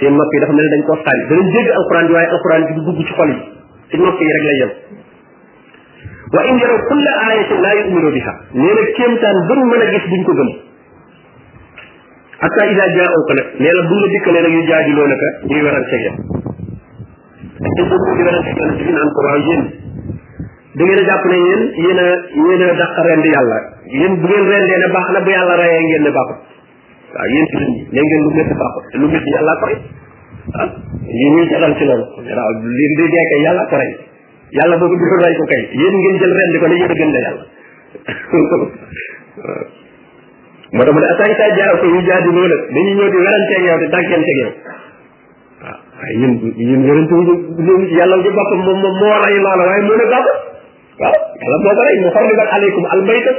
seen 0.00 0.14
nopp 0.16 0.32
yi 0.34 0.40
dafa 0.42 0.52
mel 0.56 0.64
ne 0.68 0.72
dañ 0.76 0.82
koo 0.88 0.96
saañ 1.04 1.18
danañ 1.28 1.46
dégg 1.52 1.68
alxuraan 1.80 2.06
bi 2.08 2.12
waaye 2.16 2.28
alxuraan 2.32 2.64
bi 2.70 2.74
du 2.74 2.80
dugg 2.88 3.00
ci 3.04 3.12
xol 3.12 3.30
ci 3.90 3.96
nopp 4.00 4.20
yi 4.24 4.32
rek 4.36 4.44
lay 4.48 4.58
wa 6.34 6.40
in 6.50 6.56
yaraw 6.60 6.78
kulla 6.90 7.10
ayatin 7.30 7.60
laa 7.64 7.74
yuminu 7.80 8.10
biha 8.14 8.32
nee 8.60 8.72
na 8.76 8.82
kéemtaan 8.98 9.36
bëru 9.48 9.62
mën 9.70 9.82
a 9.82 9.86
gis 9.94 10.04
duñ 10.10 10.22
ko 10.26 10.32
gëm 10.38 10.48
hatta 12.40 12.64
ida 12.72 12.84
jaawuka 12.96 13.32
nag 13.38 13.46
nee 13.62 13.70
na 13.76 13.82
buñ 13.90 14.00
la 14.00 14.06
dikkalee 14.14 14.42
nag 14.46 14.50
yu 14.56 14.62
jaaji 14.70 14.92
loo 14.98 15.06
naka 15.12 15.28
ñuy 15.50 15.62
werante 15.66 15.94
yow 16.04 16.16
te 17.76 17.82
boobu 17.90 18.10
di 18.18 18.22
werante 18.26 18.50
yow 18.58 18.70
ci 18.78 18.90
naan 18.90 19.10
ko 19.16 19.20
waaw 19.26 19.36
yéen 19.50 19.64
da 20.76 20.82
ngeen 20.82 20.98
a 20.98 21.04
jàpp 21.10 21.24
ne 21.30 21.38
yéen 21.46 21.62
yéen 21.84 21.98
a 22.06 22.08
yéen 22.34 22.62
a 22.74 22.74
dàq 22.82 22.94
rend 23.06 23.24
yàlla 23.30 23.58
yéen 23.94 24.14
bu 24.18 24.26
ngeen 24.26 24.46
rendee 24.50 24.78
ne 24.82 24.86
baax 24.96 25.08
na 25.14 25.20
bu 25.22 25.30
yàlla 25.30 25.54
rayee 25.62 25.82
ngeen 25.86 26.02
ne 26.02 26.10
baaxut 26.10 26.40
waaw 27.14 27.26
yéen 27.36 27.46
ci 27.52 27.56
nit 27.56 27.92
ñi 27.94 28.00
ngeen 28.02 28.22
lu 28.26 28.30
métti 28.34 28.54
baaxut 28.64 28.84
te 28.92 28.98
lu 28.98 29.06
métti 29.14 29.30
yàlla 29.38 29.54
ko 29.62 29.66
rey 29.70 29.78
ah 30.58 30.66
yéen 31.06 31.34
ñuy 31.38 31.46
jaral 31.54 31.72
ci 31.78 31.84
loolu 31.84 32.04
waaw 32.18 32.50
li 32.66 32.86
di 32.98 33.06
deekee 33.14 33.42
yàlla 33.46 33.64
ko 33.70 33.76
rey 33.78 33.94
yàlla 34.50 34.76
boobu 34.78 34.94
di 34.94 35.02
roy 35.10 35.32
ko 35.34 35.44
kay 35.50 35.62
yéen 35.74 35.94
ngeen 35.98 36.18
jël 36.22 36.34
ren 36.38 36.50
di 36.54 36.58
ko 36.62 36.66
ne 36.70 36.74
yéen 36.78 36.90
a 36.90 36.94
gën 36.94 37.10
la 37.12 37.20
yàlla 37.20 37.36
moo 37.36 37.44
tax 38.06 38.18
mu 40.70 40.82
ne 40.84 41.06
attaque 41.10 41.34
saa 41.34 41.78
yu 41.82 42.00
jaadi 42.06 42.28
loolu 42.30 42.46
la 42.46 42.56
dañuy 42.74 42.94
ñëw 42.96 43.08
di 43.10 43.16
weranteeg 43.20 43.62
yow 43.66 43.76
di 43.82 43.88
tàgganteeg 43.94 44.38
yow 44.42 44.50
waaw 45.60 45.78
waaye 45.98 46.14
ñun 46.20 46.32
ñun 46.54 46.82
werante 46.86 47.12
wuñu 47.18 47.34
ñëw 47.64 47.78
ci 47.90 47.94
yàlla 47.98 48.14
ci 48.22 48.30
boppam 48.30 48.60
moom 48.66 48.78
moom 48.82 48.94
moo 49.02 49.14
rey 49.26 49.36
loola 49.42 49.64
waaye 49.66 49.82
moo 49.86 49.98
ne 49.98 50.04
bàpp 50.14 50.26
waaw 51.00 51.14
yàlla 51.42 51.56
boo 51.62 51.72
ko 51.74 51.80
rey 51.86 51.96
mu 52.02 52.08
xorrimat 52.14 52.48
aleykum 52.56 52.84
almaytat 52.94 53.38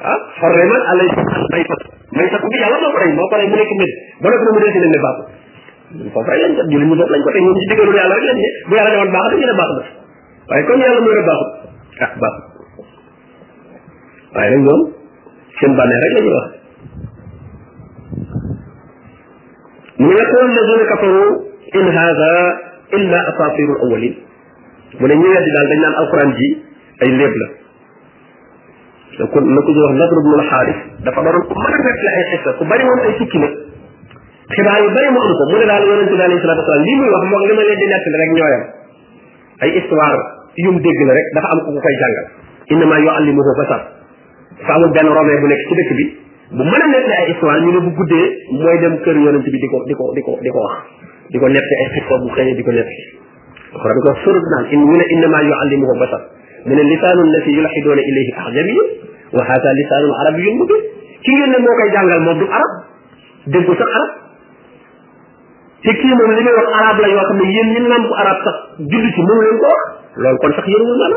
ah 0.00 0.20
xorrimat 0.40 0.82
aleykum 0.92 1.24
almaytat 1.36 1.80
maytat 2.16 2.42
bi 2.48 2.56
yàlla 2.64 2.76
moo 2.80 2.90
ko 2.92 2.96
rey 3.04 3.10
moo 3.18 3.28
ko 3.28 3.34
mu 3.50 3.56
nekk 3.60 3.72
mbir 3.76 3.90
ba 4.22 4.26
noppi 4.30 4.44
na 4.46 4.50
mu 4.54 4.58
dee 4.64 4.72
si 4.72 4.78
leen 4.84 4.92
ne 4.96 5.00
bàpp 5.04 5.18
foofu 6.14 6.28
rek 6.32 6.38
lañ 6.44 6.52
ko 6.56 6.62
julli 6.72 6.86
ñu 6.88 6.94
lañ 7.12 7.20
ko 7.24 7.28
teg 7.34 7.42
ñoom 7.44 7.56
ci 7.60 7.64
digalu 7.72 7.92
yàlla 7.98 8.14
rek 8.18 8.24
lañ 8.30 8.36
ne 8.44 8.48
bu 8.68 8.72
yàlla 8.76 8.90
demoon 8.90 9.10
baax 9.60 9.74
waaye 10.50 10.64
kon 10.66 10.80
yàlla 10.82 11.00
mooy 11.06 11.22
baaxut 11.28 11.50
ah 12.04 12.10
baaxut 12.20 12.64
waaye 14.34 14.50
nag 14.50 14.62
ñoom 14.66 14.80
seen 15.58 15.76
bànnee 15.78 16.00
rek 16.04 16.12
la 16.14 16.20
ñuy 16.26 16.34
wax 16.40 16.50
mu 20.00 20.08
ne 20.16 20.24
qul 20.30 20.42
alladina 20.48 20.84
kafaru 20.90 21.22
in 21.78 21.86
hada 21.98 22.30
illa 22.98 23.18
asatiru 23.30 23.74
awalin 23.84 24.14
mu 24.98 25.06
ne 25.06 25.14
ñi 25.20 25.26
weddi 25.34 25.50
daal 25.54 25.68
dañ 25.72 25.80
naan 25.84 25.94
alquran 26.02 26.30
ji 26.38 26.48
ay 27.04 27.10
léeb 27.18 27.34
la 27.42 27.46
na 29.20 29.26
ko 29.30 29.40
na 29.40 29.60
ko 29.66 29.70
wax 29.78 29.92
nadr 30.02 30.16
ibn 30.22 30.32
al-harith 30.40 30.80
dafa 31.06 31.20
doon 31.26 31.44
ku 31.48 31.54
mën 31.54 31.74
a 31.76 31.78
nekk 31.86 32.06
ay 32.18 32.24
xissa 32.32 32.50
ku 32.58 32.64
bari 32.70 32.84
woon 32.90 33.00
ay 33.06 33.14
sikki 33.22 33.38
nag 33.38 33.52
xibaar 34.56 34.82
yu 34.82 34.90
bari 34.98 35.08
mu 35.14 35.18
am 35.26 35.32
ko 35.38 35.44
mu 35.50 35.56
ne 35.58 35.64
daal 35.70 35.82
yonente 35.86 36.14
bi 36.18 36.24
alayhi 36.26 36.42
salatu 36.42 36.60
wasalam 36.64 36.82
lii 36.86 36.96
muy 37.00 37.08
wax 37.14 37.22
moog 37.30 37.42
li 37.48 37.52
ma 37.58 37.62
leen 37.68 37.78
di 37.78 37.86
nekk 37.94 38.04
rek 38.20 38.30
ñooyam 38.36 38.62
ay 39.62 39.70
histoire 39.80 40.39
yum 40.56 40.80
dégg 40.82 41.06
la 41.06 41.12
rek 41.14 41.24
dafa 41.34 41.46
am 41.54 41.60
ku 41.64 41.78
koy 41.78 41.94
jàngal 41.94 42.26
innama 42.74 42.96
yuallimuhu 42.98 43.52
basar 43.60 43.80
fa 44.66 44.72
amul 44.74 44.90
benn 44.96 45.06
romain 45.14 45.40
bu 45.40 45.46
nekk 45.46 45.60
ci 45.68 45.74
dëkk 45.78 45.92
bi 45.98 46.04
bu 46.50 46.62
mën 46.66 46.82
a 46.82 46.86
nekk 46.90 47.06
ay 47.08 47.30
histoire 47.32 47.60
ñu 47.62 47.70
ne 47.70 47.78
bu 47.86 47.90
guddee 47.98 48.26
mooy 48.58 48.78
dem 48.80 48.98
kër 49.04 49.16
yonent 49.16 49.44
bi 49.46 49.58
di 49.60 49.66
ko 49.70 49.84
di 49.86 49.94
ko 49.94 50.10
di 50.14 50.22
ko 50.22 50.32
di 50.42 50.48
ko 50.50 50.58
wax 50.58 50.78
di 51.30 51.38
ko 51.38 51.46
nekk 51.48 51.70
ay 51.82 51.86
xikko 51.94 52.18
bu 52.24 52.28
xëyee 52.34 52.54
di 52.58 52.62
ko 52.66 52.70
nekk 52.72 52.90
xora 53.78 53.94
di 53.94 54.00
ko 54.06 54.10
surut 54.24 54.44
naan 54.54 54.64
in 54.74 54.80
ñu 54.86 54.96
ne 54.98 55.04
innama 55.14 55.42
yuallimuhu 55.46 55.98
basar 56.02 56.20
mu 56.66 56.74
ne 56.74 56.82
lisaanu 56.82 57.24
lati 57.34 57.50
yulxidoona 57.54 58.00
ilayhi 58.10 58.32
ajabiyun 58.50 58.88
wa 59.38 59.42
hada 59.46 59.70
lisaanu 59.80 60.10
arabiyun 60.22 60.54
mubin 60.58 60.82
ki 61.22 61.30
ngeen 61.30 61.50
ne 61.54 61.58
moo 61.62 61.74
koy 61.78 61.90
jàngal 61.94 62.20
moom 62.26 62.38
du 62.38 62.44
arab 62.50 62.72
déggu 63.46 63.74
sax 63.78 63.86
arab 63.88 64.10
te 65.86 65.90
kii 65.94 66.14
moom 66.18 66.30
li 66.34 66.42
muy 66.42 66.54
wax 66.58 66.68
arab 66.82 66.96
la 66.98 67.06
yoo 67.14 67.22
xam 67.28 67.36
ne 67.38 67.44
yéen 67.54 67.68
ñi 67.74 67.80
lamp 67.88 68.10
arab 68.22 68.38
sax 68.44 68.56
judd 68.92 69.04
ci 69.14 69.20
mënu 69.22 69.42
leen 69.46 69.58
ko 69.62 69.68
wax 69.74 69.86
loolu 70.16 70.36
kon 70.40 70.52
sax 70.56 70.66
yërewul 70.72 70.98
maana 71.00 71.16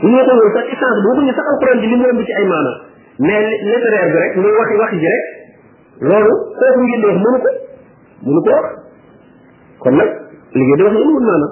bu 0.00 0.06
ñu 0.10 0.18
ko 0.26 0.32
woon 0.34 0.52
sax 0.56 0.64
essence 0.74 0.98
boobu 1.04 1.20
ñu 1.26 1.30
sax 1.38 1.46
alquran 1.52 1.78
bi 1.82 1.86
li 1.90 1.96
mu 1.96 2.04
ëmb 2.10 2.20
ci 2.26 2.32
ay 2.38 2.46
maana 2.50 2.72
mais 3.20 3.46
littéraire 3.62 4.10
bi 4.10 4.18
rek 4.18 4.36
muy 4.36 4.50
waxi 4.58 4.74
waxi 4.82 4.96
ji 4.98 5.06
rek 5.14 5.22
loolu 6.08 6.32
kooku 6.58 6.80
ngeen 6.86 7.00
di 7.02 7.06
wax 7.06 7.18
mënu 7.22 7.38
ko 7.38 7.46
mënu 8.26 8.40
ko 8.46 8.50
wax 8.50 8.66
kon 9.82 9.94
nag 10.00 10.10
li 10.54 10.62
ngeen 10.66 10.76
di 10.78 10.82
wax 10.86 10.92
yërewul 10.94 11.22
maana 11.28 11.46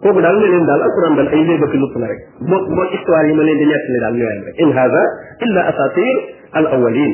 kooku 0.00 0.20
daal 0.24 0.36
ne 0.40 0.46
leen 0.48 0.64
daal 0.70 0.82
alquran 0.86 1.14
daal 1.18 1.28
ay 1.28 1.42
léebaki 1.48 1.76
lupp 1.84 1.96
la 2.00 2.06
rek 2.12 2.20
moo 2.40 2.60
moo 2.76 2.84
histoire 2.94 3.26
yi 3.28 3.34
ma 3.36 3.42
leen 3.42 3.58
di 3.58 3.66
nettali 3.68 3.98
daal 4.04 4.14
ñooyam 4.20 4.42
rek 4.48 4.56
in 4.64 4.70
hada 4.78 5.02
illa 5.46 5.60
asatir 5.68 6.16
al 6.56 6.66
awalin 6.66 7.12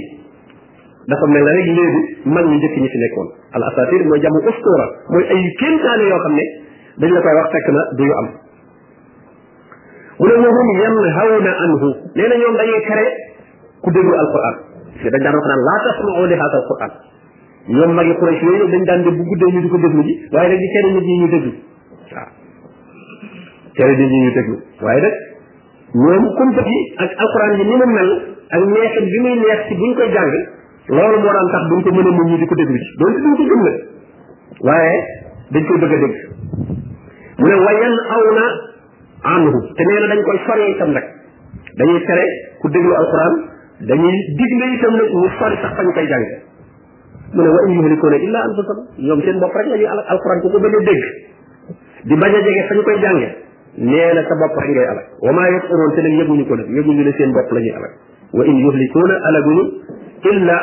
dafa 1.10 1.26
mel 1.26 1.44
rek 1.50 1.66
léegi 1.66 2.00
mag 2.30 2.46
ñu 2.46 2.54
njëkk 2.60 2.74
ñi 2.82 2.88
fi 2.94 2.98
nekkoon 3.04 3.28
al 3.58 3.62
asatir 3.66 4.06
mooy 4.06 4.20
jamu 4.22 4.38
ustura 4.48 4.86
mooy 5.10 5.24
ay 5.34 5.42
kéntaane 5.58 6.06
yoo 6.08 6.20
xam 6.22 6.34
ne 6.38 6.46
dañ 6.96 7.10
la 7.12 7.20
koy 7.20 7.32
wax 7.36 7.50
fekk 7.52 7.66
na 7.76 7.80
du 7.92 8.02
ñu 8.08 8.14
am 10.32 10.40
mu 10.40 10.40
ne 10.40 10.48
wahum 10.48 10.78
yanhawna 10.80 11.52
anhu 11.64 11.88
nee 12.16 12.26
na 12.30 12.36
ñoom 12.40 12.56
dañuy 12.56 12.80
tere 12.88 13.04
ku 13.84 13.90
déglu 13.92 14.14
alquran 14.16 14.56
parce 14.80 15.02
que 15.04 15.08
dañ 15.12 15.22
daan 15.26 15.34
wax 15.36 15.44
naan 15.46 15.60
laa 15.68 15.82
tasma'u 15.88 16.24
li 16.30 16.34
haadha 16.40 16.56
alquran 16.62 16.92
ñoom 17.68 17.92
magi 17.98 18.14
Quraysh 18.16 18.42
yooyu 18.48 18.66
dañ 18.72 18.84
daan 18.88 19.02
de 19.04 19.10
bu 19.12 19.22
guddee 19.28 19.52
ñu 19.52 19.60
di 19.60 19.68
ko 19.68 19.76
déglu 19.76 20.02
ji 20.08 20.14
waaye 20.32 20.48
nag 20.48 20.56
di 20.64 20.68
tere 20.76 20.88
nit 20.96 21.04
ñi 21.10 21.16
ñu 21.20 21.26
déglu 21.36 21.50
waaw 24.80 24.98
tere 24.98 25.12
ñu 25.92 26.16
ak 26.96 27.10
alquran 27.12 27.52
ji 27.60 27.64
ni 27.64 27.76
mu 27.76 27.86
mel 27.92 28.12
ci 28.48 29.72
ko 30.88 30.96
mën 30.96 31.24
a 31.44 32.10
muñ 32.16 32.46
ko 32.46 32.54
déglu 32.54 32.78
ji 32.78 32.84
ko 32.88 34.64
waaye 34.64 34.96
dañ 35.52 35.62
koy 35.68 35.78
bëgg 35.80 35.92
a 35.92 35.98
dégg 36.00 36.14
mu 37.40 37.44
ne 37.50 37.54
wayan 37.66 37.94
aw 38.16 38.22
anhu 39.34 39.54
te 39.76 39.82
nee 39.88 39.98
na 40.00 40.06
dañ 40.12 40.20
koy 40.26 40.38
sori 40.46 40.64
itam 40.74 40.90
nag 40.96 41.04
dañuy 41.76 42.00
tere 42.08 42.24
ku 42.62 42.66
déglu 42.68 42.92
alquran 42.96 43.32
dañuy 43.84 44.16
digle 44.40 44.66
itam 44.76 44.92
nag 44.96 45.08
ñu 45.12 45.28
sori 45.38 45.56
sax 45.60 45.70
fañ 45.76 45.86
koy 45.92 46.06
jàng 46.08 46.24
mu 47.36 47.40
ne 47.44 47.48
wa 47.52 47.60
in 47.68 47.74
yuhlikuuna 47.76 48.16
illa 48.24 48.40
anfusahum 48.48 48.80
ñoom 49.04 49.20
seen 49.20 49.38
bopp 49.42 49.52
rek 49.54 49.66
la 49.68 49.76
ñuy 49.76 49.84
alak 49.86 50.06
alquran 50.14 50.40
ku 50.40 50.48
ko 50.54 50.58
bañ 50.64 50.74
a 50.74 50.74
dégg 50.80 51.02
di 52.08 52.14
bañ 52.16 52.32
a 52.32 52.32
jege 52.40 52.62
fañ 52.70 52.78
koy 52.88 52.96
jànge 53.04 53.28
nee 53.84 54.10
na 54.16 54.22
sa 54.24 54.34
bopp 54.40 54.56
rek 54.56 54.68
ngay 54.72 54.86
alak 54.86 55.06
wa 55.20 55.32
maa 55.36 55.48
yas'uruun 55.52 55.92
te 55.92 56.00
nag 56.08 56.12
yëguñu 56.20 56.44
ko 56.48 56.54
nag 56.56 56.68
seen 57.20 57.32
bopp 57.36 57.50
la 57.52 57.58
ñuy 57.60 57.74
alak 57.76 57.92
wa 58.32 58.44
in 58.48 58.56
yuhlikuuna 58.64 59.16
alaguñu 59.28 59.70
illa 60.24 60.62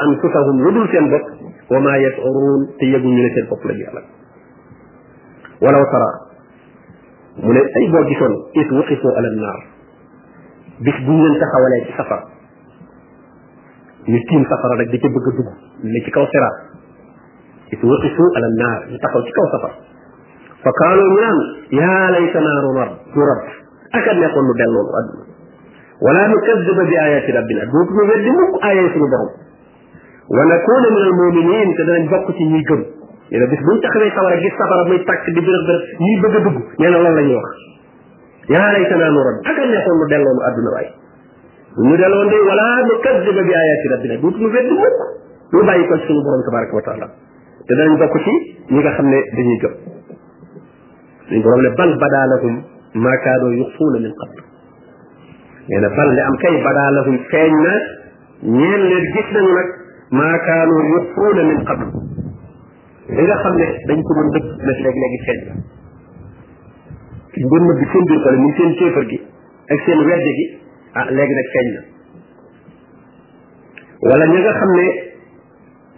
seen 0.90 1.08
bopp 1.10 1.42
wa 5.60 5.72
la 5.72 5.84
tara 5.86 6.32
mu 7.42 7.52
leen 7.54 7.68
ay 7.80 7.86
boo 7.90 8.04
gisoon 8.10 8.34
is 8.62 8.70
wuqifoo 8.70 9.14
ala 9.18 9.30
naar 9.42 9.62
bis 10.86 10.98
buñ 11.08 11.18
leen 11.24 11.38
taxawalee 11.42 11.82
ci 11.88 11.92
safara 11.98 12.22
ñu 14.08 14.20
tiim 14.28 14.44
safara 14.52 14.76
rek 14.82 14.90
di 14.94 14.98
ca 15.02 15.08
bëgg 15.10 15.28
a 15.30 15.32
dugg 15.38 15.50
ne 15.90 16.00
ci 16.04 16.12
kaw 16.12 16.26
siraat 16.30 16.58
is 17.74 17.82
wuqifoo 17.82 18.30
ala 18.38 18.48
naar 18.62 18.80
ñu 18.92 18.98
taxaw 19.02 19.22
ci 19.26 19.32
kaw 19.34 19.48
safara 19.54 19.76
fa 20.64 20.72
kaanoo 20.82 21.10
ñu 21.10 21.18
naan 21.20 21.38
yaa 21.80 22.10
layta 22.14 22.40
naaru 22.40 22.72
rab 22.78 22.92
ñu 23.16 23.22
rab 23.30 23.42
ak 23.98 24.06
a 24.08 24.12
nekkoon 24.14 24.46
lu 24.48 24.54
delloolu 24.60 24.94
àdduna 25.00 25.24
wala 26.06 26.22
nu 26.30 26.38
kaddiba 26.46 26.84
bi 26.90 26.96
ayaati 27.06 27.32
rabbina 27.32 27.66
dootuñu 27.66 28.04
weddi 28.10 28.30
mukk 28.38 28.54
aayee 28.62 28.90
suñu 28.94 29.08
borom 29.14 29.32
wa 30.38 30.42
nakuna 30.46 30.88
min 30.94 31.04
al 31.08 31.14
muminin 31.18 31.70
te 31.76 31.82
danañ 31.86 32.06
bokk 32.14 32.26
ci 32.38 32.44
ñuy 32.46 32.64
gëm 32.70 32.84
neena 33.34 33.48
bis 33.52 33.60
buñ 33.68 33.78
taxawee 33.84 34.12
sawara 34.16 34.38
gis 34.42 34.54
safara 34.58 34.84
muy 34.90 34.98
tàkk 35.10 35.26
di 35.36 35.42
bërëb 35.46 35.64
bërëb 35.66 35.84
ñuy 36.06 36.16
bëgg 36.24 36.36
a 36.36 36.40
dugg 36.46 36.58
nee 36.82 36.90
na 36.94 36.98
loolu 37.02 37.16
la 37.18 37.22
ñuy 37.28 37.36
wax 37.36 37.58
yaa 38.54 38.72
lay 38.76 38.84
tanaa 38.92 39.10
nu 39.16 39.22
rab 39.26 39.38
ak 39.52 39.58
neexoon 39.72 39.98
mu 40.02 40.06
delloonu 40.12 40.42
àdduna 40.50 40.72
waay 40.76 40.88
mu 41.88 41.96
delloon 42.02 42.28
de 42.34 42.38
wala 42.50 42.66
nu 42.90 42.94
kaddiba 43.06 43.42
bi 43.48 43.54
ayaati 43.62 43.88
rabbina 43.94 44.16
duut 44.22 44.38
nu 44.44 44.48
wedd 44.54 44.70
mukk 44.78 44.98
ñu 45.56 45.62
bàyyi 45.70 45.86
ko 45.92 45.96
suñu 46.06 46.22
borom 46.28 46.42
tabaraka 46.48 46.74
wa 46.78 46.82
taala 46.88 47.08
te 47.70 47.74
danañ 47.80 47.98
bokk 48.04 48.16
ci 48.22 48.34
ñi 48.70 48.80
nga 48.84 48.92
xam 48.98 49.08
ne 49.10 49.20
dañuy 49.38 49.58
gëm 49.64 49.74
suñu 51.28 51.42
borom 51.48 51.62
ne 51.66 51.70
bal 51.80 51.92
badaa 52.06 52.26
lahum 52.38 52.56
maa 53.02 53.18
kaadoo 53.26 53.54
yuxfuuna 53.58 53.98
min 54.06 54.14
qabl 54.22 54.40
nee 55.72 55.80
na 55.82 55.90
bal 55.98 56.10
ne 56.14 56.22
am 56.22 56.36
kay 56.38 56.56
badaa 56.70 56.90
lahum 57.02 57.18
feeñ 57.34 57.54
na 57.66 57.74
ñeen 58.58 58.82
leen 58.94 59.06
gis 59.18 59.28
nañu 59.34 59.54
nag 59.58 59.70
maa 60.22 60.38
kaanoo 60.46 60.82
yuxfuuna 60.94 61.42
min 61.50 61.60
qabl 61.66 62.03
li 63.12 63.22
nga 63.28 63.36
xam 63.44 63.54
ne 63.60 63.66
dañ 63.90 64.00
ko 64.08 64.12
doon 64.18 64.30
dëgg 64.36 64.46
na 64.68 64.72
léegi-léegi 64.80 65.18
feeñ 65.28 65.40
la 65.46 65.54
suñ 67.32 67.44
doon 67.52 67.64
nëbb 67.64 67.92
seen 67.92 69.06
gi 69.08 69.22
ak 69.68 69.80
seen 69.86 70.00
wedde 70.08 70.32
gi 70.38 70.46
ah 70.96 71.08
léegi 71.18 71.34
nag 71.40 71.48
feeñ 71.56 71.68
na 71.76 71.82
wala 74.08 74.26
ñi 74.32 74.40
nga 74.44 74.54
xam 74.60 74.72
ne 74.78 74.88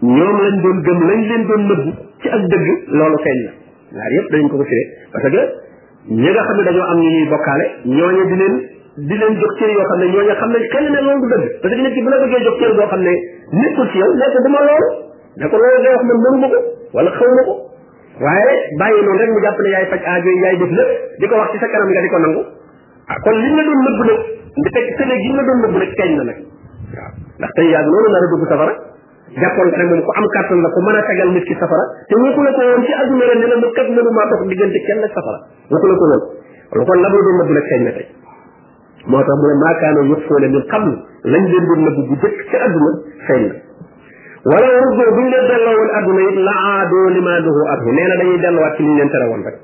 ñoom 0.01 0.37
lañ 0.41 0.61
doon 0.61 0.99
leen 1.09 1.45
doon 1.49 1.61
nëbb 1.69 1.83
ci 2.21 2.27
ak 2.29 2.41
dëgg 2.53 2.67
loolu 2.97 3.17
feeñ 3.25 3.39
na 3.43 3.51
ñaar 3.99 4.13
yëpp 4.17 4.29
dañ 4.31 4.49
ko 4.49 4.55
ko 4.57 4.63
firee 4.65 4.87
parce 5.13 5.29
que 5.29 5.41
ñi 6.09 6.29
nga 6.33 6.43
xam 6.47 6.57
ne 6.57 6.63
dañoo 6.69 6.87
am 6.89 6.97
ñu 7.05 7.09
ñuy 7.13 7.27
bokkaale 7.29 7.65
ñooñu 7.85 8.23
di 8.29 8.35
leen 8.41 8.55
di 9.09 9.15
leen 9.19 9.33
jox 9.37 9.53
cër 9.59 9.69
yoo 9.77 9.85
xam 9.89 9.99
ne 10.01 10.05
ñooñu 10.09 10.33
xam 10.41 10.49
nañ 10.49 10.63
xel 10.73 10.85
ne 10.89 11.01
loolu 11.05 11.21
du 11.21 11.27
dëgg 11.29 11.45
parce 11.61 11.73
que 11.75 11.81
nit 11.85 11.93
ki 11.93 12.01
bu 12.01 12.09
la 12.09 12.17
bëggee 12.25 12.43
jox 12.49 12.55
cër 12.57 12.71
boo 12.73 12.87
xam 12.89 13.01
ne 13.05 13.13
nekkul 13.61 13.89
ci 13.93 13.97
yow 14.01 14.09
nekk 14.17 14.41
duma 14.47 14.59
loolu 14.65 14.89
ne 15.37 15.45
ko 15.45 15.55
loolu 15.61 15.77
ngay 15.83 15.93
wax 15.93 16.03
man 16.09 16.17
mënuma 16.25 16.47
ko 16.49 16.59
wala 16.93 17.09
xaw 17.17 17.29
ma 17.37 17.43
ko 17.49 17.53
waaye 18.21 18.53
bàyyi 18.81 19.01
noonu 19.05 19.19
rek 19.21 19.29
mu 19.33 19.39
jàpp 19.45 19.61
ne 19.65 19.69
yaay 19.73 19.85
faj 19.89 20.01
aajo 20.05 20.29
yaay 20.43 20.55
def 20.61 20.69
lépp 20.77 20.91
di 21.21 21.27
ko 21.31 21.35
wax 21.39 21.51
ci 21.51 21.57
sa 21.63 21.67
kanam 21.71 21.89
nga 21.89 22.01
di 22.05 22.09
ko 22.13 22.19
nangu 22.19 22.41
ah 23.09 23.17
kon 23.25 23.33
li 23.41 23.49
nga 23.55 23.63
doon 23.69 23.79
nëbb 23.85 23.99
nag 24.03 24.19
ndi 24.59 24.69
fekk 24.75 24.87
tële 24.99 25.15
gi 25.23 25.29
nga 25.33 25.43
doon 25.49 25.59
nëbb 25.65 25.75
nag 25.81 25.91
teñ 25.97 26.11
na 26.19 26.23
nag 26.29 26.37
waaw 26.93 27.11
ndax 27.39 27.51
tey 27.57 27.67
yaa 27.73 27.83
noonu 27.89 28.07
nar 28.15 28.23
a 28.23 28.27
dugg 28.33 28.43
safara 28.51 28.73
jàppoon 29.41 29.69
ko 29.73 29.77
ne 29.81 29.85
moom 29.89 30.01
ku 30.05 30.11
am 30.19 30.27
kàttan 30.35 30.59
la 30.63 30.69
ko 30.75 30.79
mën 30.85 30.97
a 30.99 31.01
tegal 31.09 31.29
nit 31.35 31.43
ki 31.49 31.55
safara 31.59 31.85
te 32.07 32.13
wëkku 32.21 32.41
la 32.45 32.51
ko 32.53 32.61
woon 32.69 32.81
ci 32.85 32.93
àdduna 32.93 33.25
ren 33.25 33.39
ne 33.39 33.47
la 33.51 33.55
ma 33.61 33.69
kat 33.79 33.87
mënu 33.91 34.11
maa 34.19 34.29
dox 34.31 34.41
diggante 34.53 34.79
kenn 34.87 35.03
ak 35.03 35.11
safara 35.17 35.39
wëkku 35.69 35.87
la 35.89 35.97
ko 35.99 36.05
woon 36.11 36.23
lu 36.75 36.83
kon 36.85 36.99
la 37.03 37.09
mu 37.13 37.17
doon 37.27 37.35
nëbb 37.41 37.49
nag 37.59 37.65
teñ 37.73 37.81
na 37.83 37.91
tey 37.99 38.07
moo 39.09 39.21
tax 39.21 39.35
mu 39.35 39.45
ne 39.47 39.55
maa 39.63 39.73
kaano 39.81 39.99
yëpp 40.13 40.21
foo 40.29 40.39
leen 40.39 40.51
min 40.55 40.65
xam 40.71 40.85
lañ 41.33 41.43
leen 41.51 41.65
doon 41.67 41.79
nëbb 41.89 41.97
bu 42.07 42.13
jëkk 42.23 42.37
ci 42.49 42.55
àdduna 42.65 42.91
feeñ 43.29 43.41
na 43.51 43.64
wala 44.45 44.69
ruddoo 44.77 45.09
bu 45.17 45.21
ñu 45.21 45.29
leen 45.33 45.45
na 45.49 45.57
dañuy 48.19 48.37
delluwaat 48.37 48.75
ci 48.77 48.81
li 48.85 48.89
ñu 48.89 48.95
leen 49.01 49.09
tere 49.09 49.25
woon 49.25 49.41
rek 49.41 49.57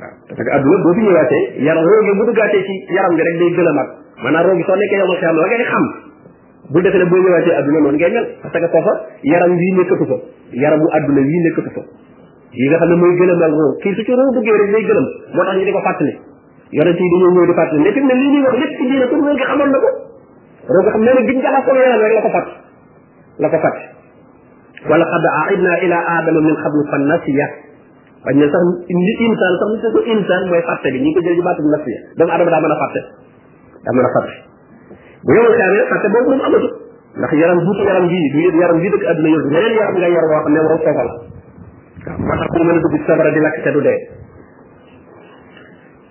waaw 0.00 0.10
parce 0.24 0.42
que 0.44 0.52
adduna 0.56 0.76
boo 0.84 0.92
fi 0.96 1.00
ñëwaatee 1.04 1.42
yaram 1.66 1.84
roogi 1.84 2.12
bu 2.16 2.24
duggaatee 2.24 2.62
ci 2.64 2.74
yaram 2.96 3.12
bi 3.14 3.20
rek 3.28 3.36
day 3.44 3.50
gën 3.52 3.68
a 3.68 3.72
mag 3.76 3.88
maanaam 4.24 4.44
roogi 4.48 4.62
soo 4.64 4.74
nekkee 4.80 4.96
yomal 5.04 5.16
xiyaam 5.20 5.36
la 5.36 5.44
nga 5.48 5.56
di 5.60 5.64
xam 5.68 5.84
bu 6.72 6.80
defee 6.80 6.96
ne 6.96 7.04
boo 7.12 7.20
ñëwaatee 7.20 7.54
adduna 7.60 7.80
noonu 7.84 7.96
ngay 8.00 8.10
mel 8.16 8.26
parce 8.40 8.56
que 8.64 8.68
foofa 8.72 8.92
yaram 9.32 9.50
wii 9.52 9.72
nekkatu 9.76 10.04
fa 10.12 10.16
yaramu 10.64 10.86
adduna 10.96 11.20
wii 11.28 11.40
nekkatu 11.44 11.70
fa 11.76 11.82
yi 12.56 12.66
nga 12.72 12.76
xam 12.80 12.88
ne 12.88 12.96
mooy 13.04 13.14
gëlëmal 13.20 13.52
roo 13.52 13.76
kii 13.84 13.92
su 13.92 14.00
ci 14.08 14.12
roo 14.16 14.32
duggee 14.32 14.56
rek 14.64 14.70
day 14.72 14.82
gëlëm 14.88 15.06
moo 15.36 15.44
tax 15.44 15.56
ñu 15.60 15.64
di 15.68 15.72
ko 15.76 15.80
fàttali 15.84 16.12
yonent 16.72 16.98
yi 16.98 17.06
dañoo 17.12 17.30
ñëw 17.36 17.46
di 17.52 17.52
fàttali 17.60 17.80
mais 17.84 17.92
fi 17.92 18.00
mu 18.00 18.06
ne 18.08 18.14
lii 18.16 18.30
ñuy 18.32 18.42
wax 18.48 18.54
lépp 18.64 18.78
ci 18.80 18.84
diine 18.88 19.06
pour 19.12 19.18
roo 19.28 19.34
gi 19.36 19.44
xamoon 19.44 19.68
na 19.68 19.78
ko 19.84 19.90
roo 20.72 20.82
xam 20.88 21.00
nee 21.04 21.12
na 21.12 21.20
giñ 21.28 21.38
jàlla 21.44 21.60
ko 21.68 21.70
yaram 21.76 22.00
rek 22.00 22.12
la 22.16 22.22
ko 22.24 22.32
fàtt 22.38 22.48
la 23.42 23.48
ko 23.50 23.58
fàtte 23.62 23.84
wala 24.90 25.04
xad 25.12 25.24
aidna 25.50 25.72
ila 25.86 25.98
aadama 26.14 26.40
min 26.46 26.54
xablu 26.62 26.82
fa 26.90 26.98
nasiya 27.06 27.46
bañ 28.26 28.36
ne 28.38 28.46
sax 28.54 28.62
li 28.86 29.14
insaan 29.26 29.54
sax 29.62 29.70
li 29.82 29.92
ko 29.94 30.00
insaan 30.14 30.42
mooy 30.50 30.62
fàtte 30.68 30.90
bi 30.94 30.98
ñu 31.02 31.08
ngi 31.10 31.14
ko 31.14 31.20
jël 31.26 31.34
ci 31.38 31.42
baatu 31.46 31.62
nasiya 31.74 31.98
doomu 32.18 32.30
adama 32.34 32.50
daa 32.52 32.60
mën 32.64 32.70
a 32.74 32.78
fàtte 32.82 33.00
daa 33.86 33.92
mën 33.96 34.06
a 34.06 34.10
fàtte 34.14 34.34
bu 35.26 35.30
yowal 35.36 35.54
xaamee 35.58 35.84
fàtte 35.90 36.08
boobu 36.14 36.28
moom 36.30 36.42
amatu 36.48 36.68
ndax 37.18 37.32
yaram 37.42 37.58
buutu 37.66 37.82
yaram 37.90 38.06
bii 38.06 38.48
du 38.54 38.58
yaram 38.62 38.78
bii 38.82 38.90
dëkk 38.94 39.04
àdduna 39.12 39.28
yëpp 39.34 39.48
leneen 39.54 39.74
yaram 39.80 39.94
ngay 39.98 40.12
yor 40.16 40.26
woo 40.32 40.40
xam 40.44 40.52
ne 40.54 40.58
waru 40.66 40.76
foofa 40.84 41.02
la 41.06 41.12
waaw 42.06 42.20
moo 42.28 42.36
tax 42.38 42.46
pour 42.54 42.62
mën 42.68 42.78
a 42.78 42.80
dugg 42.84 42.94
ci 42.94 43.02
safara 43.08 43.30
di 43.34 43.40
lakk 43.46 43.56
te 43.64 43.70
du 43.74 43.80
dee 43.88 43.98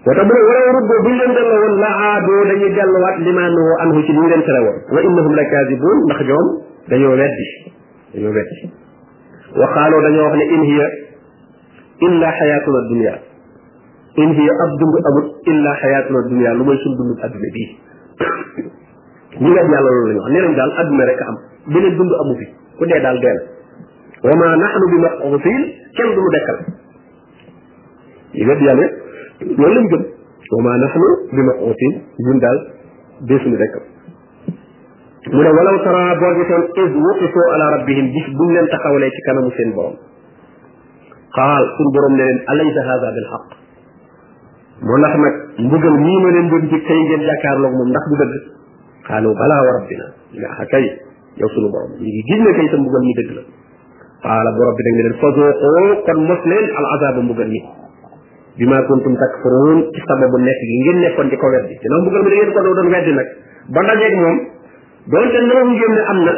moo 0.05 0.13
tax 0.17 0.25
bu 0.27 0.33
ne 0.35 0.41
walaw 0.47 0.69
ruddoo 0.75 0.99
buñ 1.07 1.15
leen 1.21 1.31
delloo 1.37 1.59
woon 1.63 1.75
la 1.83 1.91
aadoo 2.09 2.41
dañuy 2.51 2.71
delluwaat 2.77 3.17
limaanoo 3.27 3.71
anhu 3.83 3.99
ci 4.05 4.11
li 4.11 4.19
ñu 4.21 4.27
leen 4.31 4.43
tere 4.47 4.59
woon 4.67 4.77
wa 4.95 4.99
innahum 5.07 5.33
la 5.39 5.43
kaadibuun 5.53 5.99
ndax 6.07 6.21
ñoom 6.29 6.47
dañoo 6.89 7.15
weddi 7.21 7.43
dañoo 8.13 8.33
weddi 8.37 8.55
waxaaloo 9.59 10.01
dañoo 10.03 10.23
wax 10.27 10.35
ne 10.37 10.45
in 10.55 10.63
hiya 10.69 10.87
illa 12.07 12.29
xayatuna 12.39 12.81
dunia 12.89 13.13
in 14.23 14.29
hiya 14.37 14.53
ab 14.65 14.71
dund 14.81 14.95
amul 15.07 15.25
illa 15.51 15.71
xayatuna 15.81 16.19
dunia 16.27 16.51
lu 16.53 16.63
mooy 16.67 16.77
suñ 16.83 16.93
dund 16.99 17.19
adduna 17.25 17.49
bii 17.55 17.69
ñi 19.41 19.49
wet 19.55 19.67
yàlla 19.71 19.89
loolu 19.91 20.07
la 20.07 20.13
ñu 20.13 20.19
wax 20.23 20.29
nee 20.31 20.41
nañ 20.43 20.55
daal 20.57 20.71
adduna 20.81 21.05
rek 21.05 21.21
am 21.29 21.35
beneen 21.73 21.95
dund 21.97 22.11
amu 22.21 22.33
fi 22.39 22.45
ku 22.77 22.83
dee 22.89 22.99
daal 22.99 23.17
dee 23.23 23.33
na 23.37 23.41
wa 24.25 24.31
ma 24.41 24.47
naxnu 24.63 24.85
bi 24.91 24.97
mabusin 25.05 25.61
kenn 25.95 26.09
du 26.15 26.19
mu 26.23 26.29
dekkal 26.35 26.57
ñi 28.35 28.43
wet 28.49 28.59
yàlla 28.67 28.85
loolu 29.59 29.73
lañ 29.75 29.85
gëm 29.91 30.03
wa 30.51 30.59
ma 30.67 30.73
naxnu 30.83 31.07
bi 31.35 31.41
mabusin 31.47 31.93
ñun 32.27 32.37
daal 32.43 32.59
deesuñu 33.29 33.55
dekkal 33.63 33.83
mu 35.31 35.41
ne 35.43 35.49
walaw 35.55 35.77
tara 35.83 36.15
boo 36.19 36.31
gisoon 36.39 36.63
is 36.79 36.93
wuqifoo 36.99 37.45
ala 37.55 37.65
rabbihim 37.77 38.11
bis 38.11 38.27
buñ 38.35 38.49
leen 38.55 38.67
taxawalee 38.67 39.09
ci 39.15 39.21
kanamu 39.27 39.49
seen 39.55 39.71
borom 39.71 39.95
xaal 41.37 41.63
suñ 41.77 41.87
borom 41.95 42.13
ne 42.17 42.25
leen 42.27 42.39
alaysa 42.51 42.81
hada 42.89 43.09
bil 43.15 43.27
xaq 43.31 43.45
moo 44.83 44.97
ndax 44.99 45.13
nag 45.23 45.33
mbugal 45.63 45.95
mii 46.03 46.19
ma 46.23 46.29
leen 46.35 46.47
doon 46.51 46.67
jëg 46.67 46.83
tey 46.87 46.99
ngeen 47.07 47.21
jàkkaarloog 47.29 47.71
moom 47.71 47.89
ndax 47.93 48.03
du 48.11 48.15
dëgg 48.21 48.33
xaalu 49.07 49.31
balaa 49.39 49.61
wa 49.67 49.71
rabbina 49.79 50.05
nga 50.35 50.49
a 50.59 50.65
kay 50.73 50.85
yow 51.39 51.47
suñu 51.55 51.71
borom 51.71 51.91
ñu 51.99 52.03
ngi 52.03 52.21
gis 52.27 52.39
ne 52.43 52.51
kay 52.59 52.67
sa 52.67 52.77
mbugal 52.83 53.03
mi 53.07 53.13
dëgg 53.19 53.31
la 53.39 53.43
xaala 54.27 54.49
bu 54.51 54.59
rabbi 54.67 54.81
nag 54.87 54.95
ne 54.95 55.01
leen 55.07 55.15
fazuqoo 55.23 56.03
kon 56.03 56.19
mos 56.27 56.41
leen 56.51 56.65
al 56.75 56.85
azaba 56.97 57.19
mbugal 57.23 57.47
mi 57.47 57.61
bi 58.59 58.65
ma 58.67 58.81
kuntum 58.83 59.15
takfuruun 59.15 59.87
ci 59.95 60.01
sababu 60.03 60.37
nekk 60.43 60.59
gi 60.67 60.75
ngeen 60.83 60.97
nekkoon 60.99 61.27
di 61.31 61.37
ko 61.39 61.47
weddi 61.47 61.79
dina 61.79 61.95
mbugal 62.01 62.21
mi 62.23 62.29
da 62.29 62.35
ngeen 62.35 62.51
ko 62.51 62.59
doon 62.59 62.89
weddi 62.91 63.13
nag 63.15 63.27
ba 63.71 63.79
dajeeg 63.87 64.15
moom 64.19 64.37
donte 65.11 65.39
nangu 65.47 65.73
ngeen 65.77 65.93
ne 65.95 66.01
am 66.11 66.19
na 66.27 66.33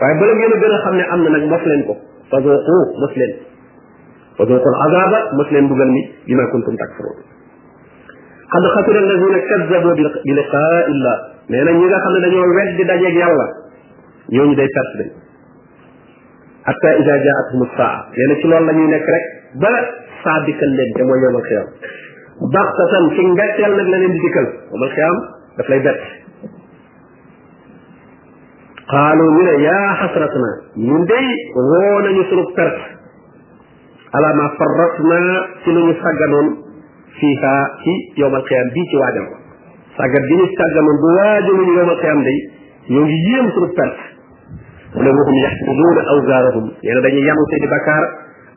waaye 0.00 0.14
bala 0.20 0.34
ngeen 0.38 0.52
a 0.52 0.58
gën 0.62 0.72
a 0.72 0.78
xam 0.84 0.94
ne 1.00 1.04
am 1.12 1.20
na 1.22 1.28
nag 1.36 1.44
mos 1.52 1.64
leen 1.68 1.82
ko 1.88 1.94
fa 2.30 2.38
zoqu 2.44 2.76
mos 3.02 3.12
leen 3.20 3.32
fa 4.38 4.42
zoqu 4.50 4.68
azaba 4.86 5.18
mos 5.36 5.48
leen 5.52 5.68
bugal 5.68 5.90
mi 5.96 6.02
bima 6.28 6.46
kuntum 6.52 6.76
takfurun 6.82 7.16
qad 8.54 8.64
khasira 8.74 9.00
alladhina 9.04 9.38
kazzabu 9.50 9.90
bi 9.94 10.02
liqa'i 10.38 10.80
illah 10.92 11.16
nee 11.52 11.62
na 11.64 11.70
ñi 11.78 11.84
nga 11.90 11.98
xam 12.04 12.12
ne 12.16 12.20
dañoo 12.24 12.54
wedd 12.56 12.76
di 12.78 12.84
dajeeg 12.84 13.16
yàlla 13.20 13.46
ñooñu 14.36 14.54
day 14.56 14.68
perte 14.68 14.96
dañ 14.96 15.12
hatta 16.68 16.88
ida 17.02 17.14
ja'atuhum 17.26 17.62
as-sa'a 17.68 17.98
nee 18.16 18.26
na 18.30 18.34
ci 18.40 18.46
loolu 18.48 18.64
la 18.66 18.72
ñuy 18.72 18.88
nekk 18.94 19.06
rek 19.14 19.24
ba 19.60 19.72
saa 20.24 20.40
dikkal 20.48 20.72
leen 20.72 20.92
te 20.96 21.02
mooy 21.04 21.20
yomal 21.20 21.42
xiyam 21.50 21.68
baxtatan 22.56 23.04
ci 23.14 23.22
ngetteel 23.34 23.72
nag 23.76 23.88
la 23.92 23.96
leen 24.02 24.12
di 24.16 24.20
dikkal 24.24 24.46
yomal 24.72 24.88
xiyam 24.96 25.16
daf 25.60 25.68
lay 25.68 25.80
bett 25.80 26.04
xaalu 28.90 29.22
ñu 29.34 29.40
ne 29.42 29.54
yaa 29.66 29.94
xasrat 30.00 30.34
na 30.42 30.50
ñun 30.86 31.02
day 31.10 31.26
woo 31.54 31.96
nañu 32.06 32.22
sunu 32.30 32.44
perte 32.54 32.82
ala 34.14 34.30
ma 34.38 34.46
farat 34.58 34.94
na 35.10 35.18
ci 35.62 35.70
lu 35.74 35.80
ñu 35.86 35.92
sàgganoon 36.02 36.46
fiiha 37.18 37.54
ci 37.82 37.92
yowmal 38.20 38.42
qiyaam 38.46 38.68
bii 38.74 38.86
ci 38.90 38.96
waajal 39.00 39.26
ko 39.30 39.34
sàggat 39.98 40.22
bi 40.30 40.34
ñu 40.38 40.46
sàgganoon 40.54 40.96
bu 41.02 41.08
waajaluñu 41.18 41.72
yowmal 41.78 41.98
qiyaam 42.00 42.20
day 42.28 42.38
ñoo 42.90 43.04
ngi 43.10 43.18
yéem 43.30 43.46
sunu 43.56 43.66
perte 43.74 44.04
wala 44.96 45.10
waxum 45.18 45.34
yaxmiluuna 45.42 46.02
awsaarahum 46.14 46.64
nee 46.84 46.94
na 46.94 47.00
dañuy 47.06 47.24
yanu 47.26 47.42
seeni 47.50 47.66
bakkaar 47.66 48.04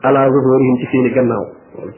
ala 0.06 0.30
zuhurihim 0.30 0.76
ci 0.80 0.86
seeni 0.94 1.10
gannaaw 1.10 1.44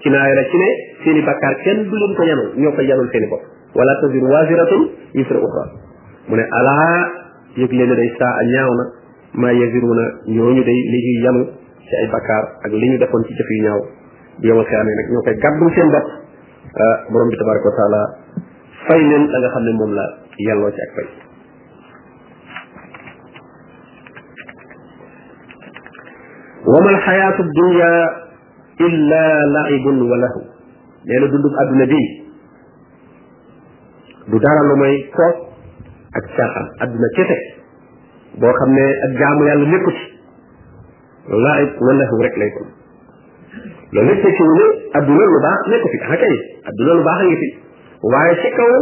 ci 0.00 0.08
naaya 0.08 0.34
la 0.40 0.44
ci 0.48 0.56
ne 0.56 0.68
seeni 1.04 1.20
bakkaar 1.20 1.54
kenn 1.64 1.84
du 1.92 1.96
leen 2.00 2.16
ko 2.16 2.22
yanul 2.24 2.48
ñoo 2.56 2.72
koy 2.72 2.86
yanul 2.88 3.08
seeni 3.12 3.28
bopp 3.28 3.44
wala 3.76 3.92
taziru 4.00 4.24
waasiratun 4.32 4.82
wisra 5.20 5.36
uxra 5.44 5.64
mu 6.28 6.34
ne 6.40 6.44
ala 6.58 6.78
yëgle 7.60 7.76
leen 7.84 7.96
day 7.98 8.08
saa 8.18 8.32
a 8.40 8.44
ñaaw 8.52 8.70
na 8.76 8.84
maa 9.42 9.52
yasiruna 9.52 10.04
ñooñu 10.34 10.62
day 10.68 10.80
li 10.92 10.98
ñuy 11.04 11.22
yanu 11.24 11.42
ci 11.86 11.92
ay 12.00 12.08
bakkaar 12.08 12.44
ak 12.64 12.72
li 12.72 12.86
ñu 12.88 12.98
defoon 12.98 13.24
ci 13.26 13.32
jëf 13.34 13.48
yu 13.50 13.62
ñaaw 13.64 13.80
bu 14.40 14.46
yomal 14.48 14.64
xiyaamee 14.66 14.94
nag 14.96 15.08
ñoo 15.12 15.22
koy 15.26 15.36
gàddul 15.42 15.70
seen 15.74 15.90
bopp 15.92 16.08
borom 17.12 17.28
bi 17.30 17.36
tabaraka 17.36 17.68
wa 17.68 17.76
taala 17.78 18.00
fay 18.86 19.00
leen 19.00 19.24
la 19.28 19.38
nga 19.40 19.48
xam 19.52 19.62
ne 19.64 19.72
moom 19.72 19.92
la 19.92 20.04
yelloo 20.46 20.70
ci 20.72 20.80
ak 20.86 20.92
fay 20.96 21.08
وما 26.62 26.90
الحياة 26.90 27.38
الدنيا 27.40 27.94
إلا 28.80 29.22
لعب 29.54 29.84
وله 29.86 30.32
لأن 31.04 31.10
nee 31.10 31.20
na 31.20 31.26
dundub 31.26 31.54
àdduna 31.60 31.86
bi 31.90 32.00
du 34.30 34.38
dara 34.38 34.62
ak 36.12 36.24
caaxaan 36.36 36.66
adduna 36.84 37.08
kese 37.16 37.36
boo 38.40 38.52
xam 38.58 38.70
ne 38.78 38.86
ak 39.06 39.12
jaamu 39.20 39.42
yàlla 39.48 39.66
nekku 39.74 39.90
ci 39.96 40.04
loolu 41.28 42.22
rek 42.24 42.36
lay 42.40 42.50
kon 42.56 42.68
loolu 43.94 44.12
it 44.12 44.96
adduna 45.00 45.24
lu 45.34 45.38
baax 45.46 45.60
nekku 45.74 45.88
fi 45.94 45.98
ah 46.04 46.14
kay 46.22 46.34
adduna 46.70 46.92
lu 46.98 47.02
ngi 47.26 47.36
fi 47.42 47.48
waaye 48.12 48.34
ci 48.42 48.48
kaw 48.58 48.72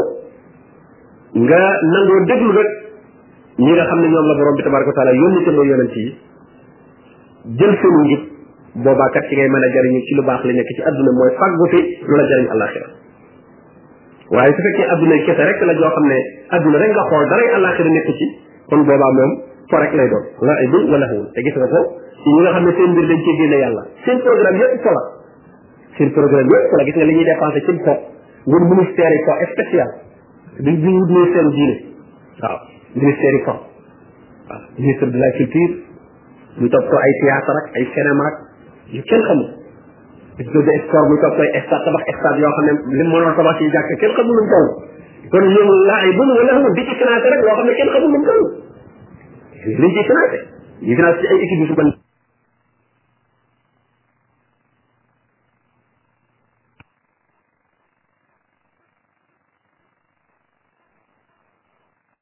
nga 1.45 1.61
nangoo 1.93 2.21
déglu 2.31 2.51
rek 2.59 2.71
ñi 3.65 3.73
nga 3.75 3.85
xam 3.91 3.99
ne 4.03 4.09
ñoom 4.13 4.27
la 4.31 4.35
borom 4.39 4.55
bi 4.59 4.63
tabaraka 4.63 4.91
wa 4.93 4.97
taala 4.99 5.13
yónni 5.23 5.41
te 5.45 5.51
mooy 5.51 5.69
yonent 5.71 5.95
yi 6.03 6.07
jël 7.59 7.73
seenu 7.81 8.01
njub 8.07 8.23
boobaa 8.85 9.11
kat 9.15 9.25
ci 9.29 9.35
ngay 9.37 9.49
mën 9.55 9.65
a 9.67 9.69
jariñu 9.75 10.01
ci 10.07 10.13
lu 10.17 10.23
baax 10.29 10.41
li 10.47 10.53
nekk 10.59 10.71
ci 10.77 10.83
adduna 10.89 11.13
mooy 11.21 11.31
fàggu 11.39 11.67
fi 11.73 11.79
lu 12.09 12.15
la 12.21 12.25
jariñ 12.33 12.49
àllaaxira 12.55 12.89
waaye 14.37 14.53
su 14.57 14.61
fekkee 14.65 14.85
adduna 14.95 15.15
yi 15.19 15.23
kese 15.29 15.43
rek 15.49 15.61
la 15.69 15.75
joo 15.79 15.91
xam 15.95 16.05
ne 16.11 16.17
adduna 16.57 16.79
rek 16.83 16.91
nga 16.97 17.05
xool 17.11 17.27
daray 17.33 17.49
àllaaxira 17.57 17.91
nekk 17.95 18.09
ci 18.19 18.27
kon 18.71 18.81
boobaa 18.91 19.11
moom 19.19 19.33
fo 19.71 19.77
rek 19.83 19.93
lay 19.99 20.09
doon 20.09 20.25
la 20.49 20.55
ay 20.63 20.67
dun 20.75 20.85
wala 20.93 21.07
te 21.35 21.41
gis 21.47 21.57
nga 21.59 21.69
ko 21.73 21.81
yi 22.25 22.41
nga 22.45 22.51
xam 22.57 22.65
ne 22.69 22.73
seen 22.79 22.91
mbir 22.95 23.07
dañ 23.11 23.21
cee 23.27 23.37
génne 23.41 23.57
yàlla 23.65 23.83
seen 24.05 24.19
programme 24.27 24.59
yëpp 24.63 24.83
fo 24.87 24.91
la 24.97 25.03
seen 25.95 26.09
yëpp 26.09 26.15
fo 26.71 26.77
gis 26.89 26.97
nga 26.99 27.05
li 27.11 27.15
ñuy 27.17 27.25
dépensé 27.31 27.61
ci 27.67 27.73
fo 27.89 27.93
ngir 28.53 28.63
ministère 28.73 29.13
yi 29.17 29.23
fo 29.27 29.33
spécial 29.55 29.91
di 30.67 30.73
di 30.85 30.89
wut 30.99 31.11
ministère 31.19 31.47
u 31.49 31.53
diine 31.59 31.77
waaw 32.43 32.57
ministère 33.03 33.35
yi 33.39 33.43
fo 33.49 33.55
waaw 34.49 34.63
ministre 34.79 35.07
de 35.07 35.19
la 35.27 35.31
culture 35.39 35.75
ñu 36.61 36.69
topp 36.69 36.87
ko 36.93 36.97
ay 37.07 37.13
théâtre 37.23 37.57
ak 37.61 37.67
ay 37.81 37.85
cinéma 37.95 38.27
yu 38.95 39.03
kenn 39.11 39.23
xamul 39.27 39.60
gis 40.37 40.47
nga 40.47 40.75
score 40.87 41.07
muy 41.11 41.19
toog 41.23 41.35
koy 41.39 41.49
stade 41.67 41.85
tabax 41.85 42.05
stade 42.21 42.41
yoo 42.43 42.53
xam 42.59 42.65
ne 42.69 42.73
lim 42.99 43.09
mënoon 43.15 43.35
tabax 43.39 43.57
ci 43.59 43.71
jàkk 43.75 43.91
kenn 44.03 44.15
xamul 44.19 44.35
lu 44.39 44.43
mu 44.47 44.53
toll 44.53 44.69
kon 45.33 45.45
ñoom 45.55 45.71
laay 45.89 46.11
bu 46.17 46.23
wala 46.39 46.53
xam 46.55 46.67
di 46.77 46.83
ci 46.89 46.95
financé 47.01 47.27
rek 47.33 47.43
loo 47.47 47.57
xam 47.59 47.67
ne 47.67 47.75
kenn 47.79 47.93
xamul 47.95 48.11
lu 48.13 48.19
mu 48.19 48.25
toll 48.29 48.43
liñ 49.83 49.91
ci 49.97 50.03
financé 50.11 50.39
ñu 50.87 50.95
financé 50.99 51.21
ci 51.23 51.27
ay 51.33 51.39
équipe 51.47 51.61
yu 51.63 51.67
su 51.75 52.00